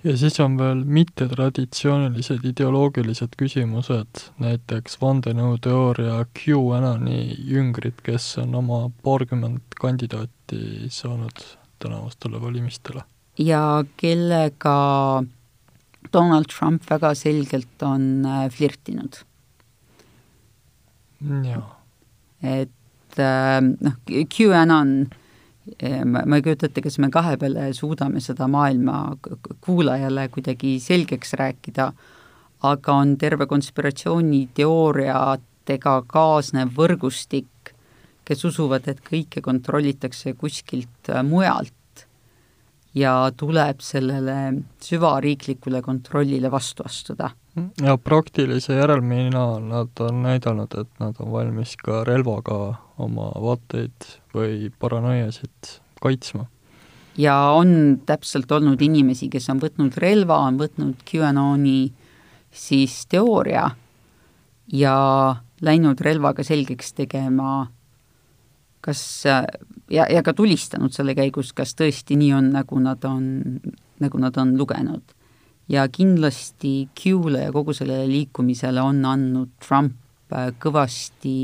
Ja 0.04 0.18
siis 0.18 0.40
on 0.40 0.58
veel 0.58 0.84
mittetraditsioonilised 0.86 2.46
ideoloogilised 2.52 3.36
küsimused, 3.40 4.26
näiteks 4.42 4.98
vandenõuteooria 5.02 6.22
QAnoni 6.38 7.22
jüngrid, 7.50 8.02
kes 8.06 8.34
on 8.42 8.56
oma 8.62 8.84
paarkümmend 9.04 9.78
kandidaati 9.82 10.90
saanud 10.90 11.46
tänavustele 11.82 12.42
valimistele. 12.42 13.04
ja 13.38 13.84
kellega 13.98 15.24
Donald 16.14 16.46
Trump 16.60 16.90
väga 16.90 17.14
selgelt 17.16 17.84
on 17.84 18.26
äh, 18.26 18.50
flirtinud. 18.50 19.24
jaa. 21.22 21.82
et 22.42 23.20
äh, 23.20 23.62
noh, 23.62 23.98
QAnon 24.10 25.10
ma, 26.06 26.22
ma 26.26 26.36
ei 26.36 26.42
kujuta 26.46 26.66
ette, 26.68 26.82
kas 26.82 26.98
me 27.02 27.10
kahe 27.14 27.38
peale 27.42 27.74
suudame 27.74 28.20
seda 28.24 28.48
maailma 28.52 29.18
kuulajale 29.66 30.28
kuidagi 30.34 30.80
selgeks 30.84 31.34
rääkida, 31.40 31.92
aga 32.68 32.94
on 32.94 33.18
terve 33.18 33.46
konspiratsiooniteooriatega 33.50 36.04
kaasnev 36.08 36.70
võrgustik, 36.78 37.74
kes 38.26 38.46
usuvad, 38.46 38.88
et 38.88 39.00
kõike 39.06 39.42
kontrollitakse 39.44 40.34
kuskilt 40.40 41.10
äh, 41.10 41.24
mujalt 41.26 41.74
ja 42.96 43.32
tuleb 43.38 43.80
sellele 43.84 44.38
süvariiklikule 44.84 45.82
kontrollile 45.82 46.52
vastu 46.52 46.84
astuda. 46.86 47.30
ja 47.82 47.98
praktilise 47.98 48.74
järelmina 48.74 49.60
nad 49.60 50.00
on 50.00 50.24
näidanud, 50.24 50.72
et 50.80 51.00
nad 51.00 51.16
on 51.20 51.32
valmis 51.32 51.76
ka 51.78 52.04
relvaga 52.04 52.76
oma 52.98 53.32
vaateid 53.42 54.08
või 54.36 54.72
paranoiasid 54.80 55.80
kaitsma. 56.02 56.46
ja 57.18 57.36
on 57.56 58.02
täpselt 58.06 58.52
olnud 58.52 58.82
inimesi, 58.82 59.30
kes 59.30 59.50
on 59.50 59.60
võtnud 59.60 59.98
relva, 59.98 60.38
on 60.48 60.60
võtnud 60.60 61.04
QAnoni 61.12 61.94
siis 62.52 63.06
teooria 63.08 63.70
ja 64.74 64.96
läinud 65.62 66.02
relvaga 66.02 66.44
selgeks 66.44 66.94
tegema 66.94 67.68
kas 68.82 69.02
ja, 69.26 70.06
ja 70.10 70.22
ka 70.26 70.34
tulistanud 70.34 70.94
selle 70.96 71.16
käigus, 71.18 71.54
kas 71.58 71.76
tõesti 71.78 72.18
nii 72.20 72.32
on, 72.38 72.52
nagu 72.56 72.80
nad 72.82 73.04
on, 73.08 73.26
nagu 74.02 74.22
nad 74.22 74.38
on 74.42 74.56
lugenud. 74.58 75.04
ja 75.72 75.86
kindlasti 75.88 76.90
Q-le 76.98 77.46
ja 77.46 77.52
kogu 77.52 77.74
sellele 77.74 78.08
liikumisele 78.10 78.82
on 78.82 79.06
andnud 79.06 79.52
Trump 79.68 79.96
äh, 80.34 80.50
kõvasti 80.60 81.36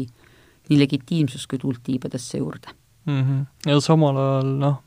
nii 0.68 0.80
legitiimsust 0.80 1.48
kui 1.48 1.60
tuult 1.62 1.84
tiibadesse 1.84 2.42
juurde 2.42 2.74
mm. 3.06 3.22
-hmm. 3.22 3.72
ja 3.72 3.80
samal 3.82 4.18
ajal 4.18 4.52
noh, 4.60 4.82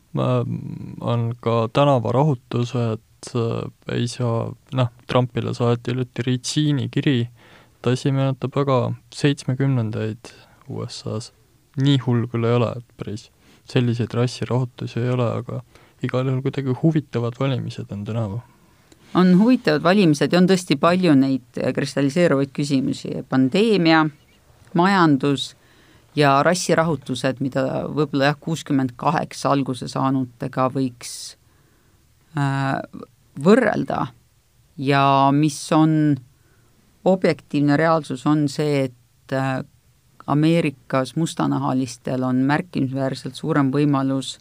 on 1.01 1.33
ka 1.39 1.69
tänavarahutused, 1.73 3.01
äh, 3.35 3.95
ei 3.95 4.07
saa, 4.07 4.53
noh, 4.73 4.89
Trumpile 5.07 5.53
saati 5.53 5.91
hiljuti 5.91 6.21
Ritsiini 6.27 6.89
kiri, 6.89 7.29
ta 7.81 7.89
asi 7.89 8.11
meenutab 8.11 8.55
väga 8.55 8.93
seitsmekümnendaid 9.15 10.33
USA-s 10.69 11.31
nii 11.79 11.99
hull 12.05 12.27
küll 12.31 12.47
ei 12.47 12.57
ole, 12.57 12.73
päris 12.97 13.29
selliseid 13.69 14.13
rassirahutusi 14.13 14.99
ei 14.99 15.09
ole, 15.13 15.27
aga 15.41 15.61
igal 16.03 16.27
juhul 16.27 16.41
kuidagi 16.45 16.75
huvitavad 16.81 17.37
valimised 17.39 17.91
on 17.91 18.05
tänavu. 18.05 18.41
on 19.13 19.37
huvitavad 19.39 19.83
valimised 19.83 20.33
ja 20.33 20.39
on 20.39 20.47
tõesti 20.47 20.77
palju 20.79 21.15
neid 21.15 21.59
kristalliseeruvaid 21.75 22.51
küsimusi, 22.55 23.23
pandeemia, 23.29 24.05
majandus 24.73 25.51
ja 26.15 26.41
rassirahutused, 26.43 27.39
mida 27.43 27.85
võib-olla 27.87 28.31
jah, 28.31 28.39
kuuskümmend 28.39 28.95
kaheksa 28.95 29.51
alguse 29.51 29.87
saanutega 29.91 30.67
võiks 30.71 31.35
äh, 32.39 32.79
võrrelda 33.43 34.07
ja 34.77 35.03
mis 35.35 35.59
on 35.75 36.15
objektiivne 37.05 37.77
reaalsus, 37.77 38.25
on 38.25 38.47
see, 38.51 38.87
et 38.89 39.35
äh, 39.35 39.61
Ameerikas 40.31 41.15
mustanahalistel 41.19 42.23
on 42.23 42.39
märkimisväärselt 42.47 43.35
suurem 43.35 43.71
võimalus, 43.73 44.37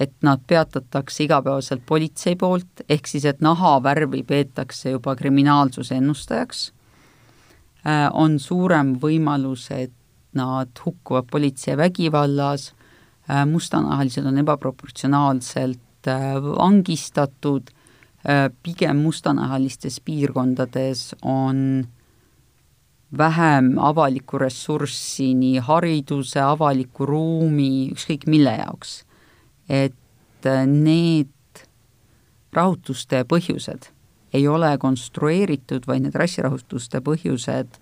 et 0.00 0.12
nad 0.22 0.40
peatatakse 0.46 1.24
igapäevaselt 1.24 1.84
politsei 1.86 2.36
poolt, 2.36 2.84
ehk 2.88 3.08
siis 3.08 3.24
et 3.28 3.40
nahavärvi 3.44 4.22
peetakse 4.28 4.92
juba 4.94 5.16
kriminaalsuse 5.16 5.96
ennustajaks, 6.00 6.66
äh, 7.86 8.08
on 8.12 8.38
suurem 8.40 8.94
võimalus, 9.00 9.70
et 9.70 9.92
nad 10.36 10.68
hukkuvad 10.84 11.30
politsei 11.30 11.76
vägivallas, 11.76 12.72
äh, 13.30 13.44
mustanahalised 13.48 14.26
on 14.26 14.38
ebaproportsionaalselt 14.44 16.08
äh, 16.08 16.36
vangistatud, 16.42 17.72
pigem 18.62 18.96
mustanahalistes 19.06 20.00
piirkondades 20.02 21.12
on 21.22 21.86
vähem 23.18 23.76
avalikku 23.78 24.38
ressurssi 24.38 25.34
nii 25.34 25.60
hariduse, 25.62 26.40
avaliku 26.42 27.06
ruumi, 27.06 27.90
ükskõik 27.94 28.26
mille 28.26 28.56
jaoks. 28.58 29.04
et 29.68 30.46
äh, 30.46 30.66
need 30.66 31.28
rahutuste 32.52 33.24
põhjused 33.26 33.90
ei 34.32 34.48
ole 34.48 34.78
konstrueeritud, 34.78 35.86
vaid 35.86 36.04
need 36.04 36.14
rassirahutuste 36.14 37.00
põhjused 37.02 37.78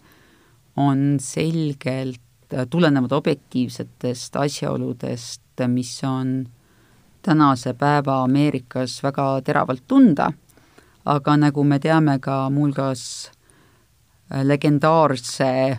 on 0.77 1.19
selgelt, 1.21 2.21
äh, 2.53 2.67
tulenevad 2.71 3.13
objektiivsetest 3.13 4.37
asjaoludest, 4.37 5.43
mis 5.69 6.01
on 6.05 6.47
tänase 7.23 7.75
päeva 7.75 8.23
Ameerikas 8.25 9.03
väga 9.03 9.41
teravalt 9.45 9.85
tunda, 9.89 10.33
aga 11.05 11.37
nagu 11.37 11.65
me 11.65 11.79
teame 11.79 12.19
ka 12.21 12.49
muuhulgas 12.51 13.31
legendaarse 14.43 15.79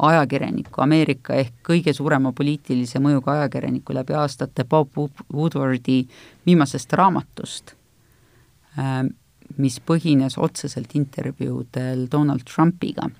ajakirjaniku, 0.00 0.80
Ameerika 0.82 1.36
ehk 1.36 1.60
kõige 1.66 1.92
suurema 1.96 2.32
poliitilise 2.36 3.00
mõjuga 3.02 3.36
ajakirjaniku 3.36 3.94
läbi 3.94 4.16
aastate, 4.16 4.64
Bob 4.64 4.96
Woodwardi 4.96 6.02
viimasest 6.46 6.92
raamatust, 6.96 7.74
äh, 8.78 9.02
mis 9.58 9.80
põhines 9.80 10.38
otseselt 10.38 10.94
intervjuudel 10.94 12.06
Donald 12.12 12.46
Trumpiga, 12.48 13.10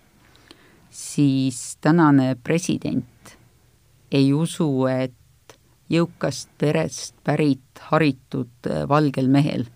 siis 0.90 1.76
tänane 1.80 2.34
president 2.44 3.36
ei 4.12 4.32
usu, 4.32 4.86
et 4.86 5.58
jõukast 5.90 6.48
perest 6.58 7.14
pärit 7.24 7.84
haritud 7.90 8.70
äh, 8.70 8.86
valgel 8.88 9.28
mehel 9.28 9.68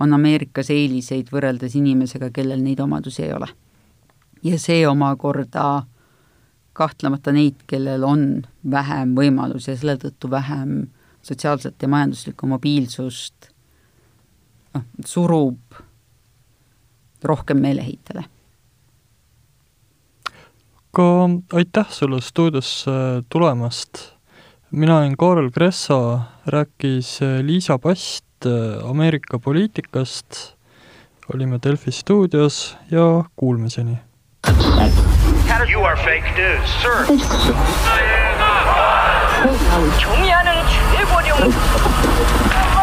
on 0.00 0.14
Ameerikas 0.16 0.70
eeliseid 0.72 1.28
võrreldes 1.28 1.74
inimesega, 1.76 2.30
kellel 2.32 2.62
neid 2.64 2.80
omadusi 2.80 3.26
ei 3.26 3.34
ole 3.36 3.50
ja 4.42 4.58
see 4.58 4.86
omakorda 4.88 5.82
kahtlemata 6.72 7.32
neid, 7.34 7.60
kellel 7.68 8.04
on 8.06 8.24
vähem 8.70 9.14
võimalusi 9.18 9.72
ja 9.72 9.78
selle 9.78 9.98
tõttu 10.00 10.30
vähem 10.32 10.74
sotsiaalset 11.22 11.82
ja 11.82 11.88
majanduslikku 11.92 12.48
mobiilsust, 12.48 13.50
noh, 14.74 14.86
surub 15.04 15.80
rohkem 17.24 17.60
meeleheitele. 17.60 18.24
ka 20.90 21.04
aitäh 21.54 21.90
sulle 21.90 22.20
stuudiosse 22.20 22.90
tulemast. 23.28 23.98
mina 24.70 24.98
olen 24.98 25.16
Kaarel 25.16 25.50
Kressa, 25.50 26.20
rääkis 26.46 27.20
Liisa 27.42 27.78
Past 27.78 28.24
Ameerika 28.88 29.38
poliitikast, 29.38 30.56
olime 31.34 31.58
Delfi 31.62 31.92
stuudios 31.92 32.76
ja 32.90 33.24
kuulmiseni 33.36 34.09
you 35.68 35.80
are 35.80 35.96
fake 35.96 36.24
news, 36.36 36.68
sir. 36.80 37.06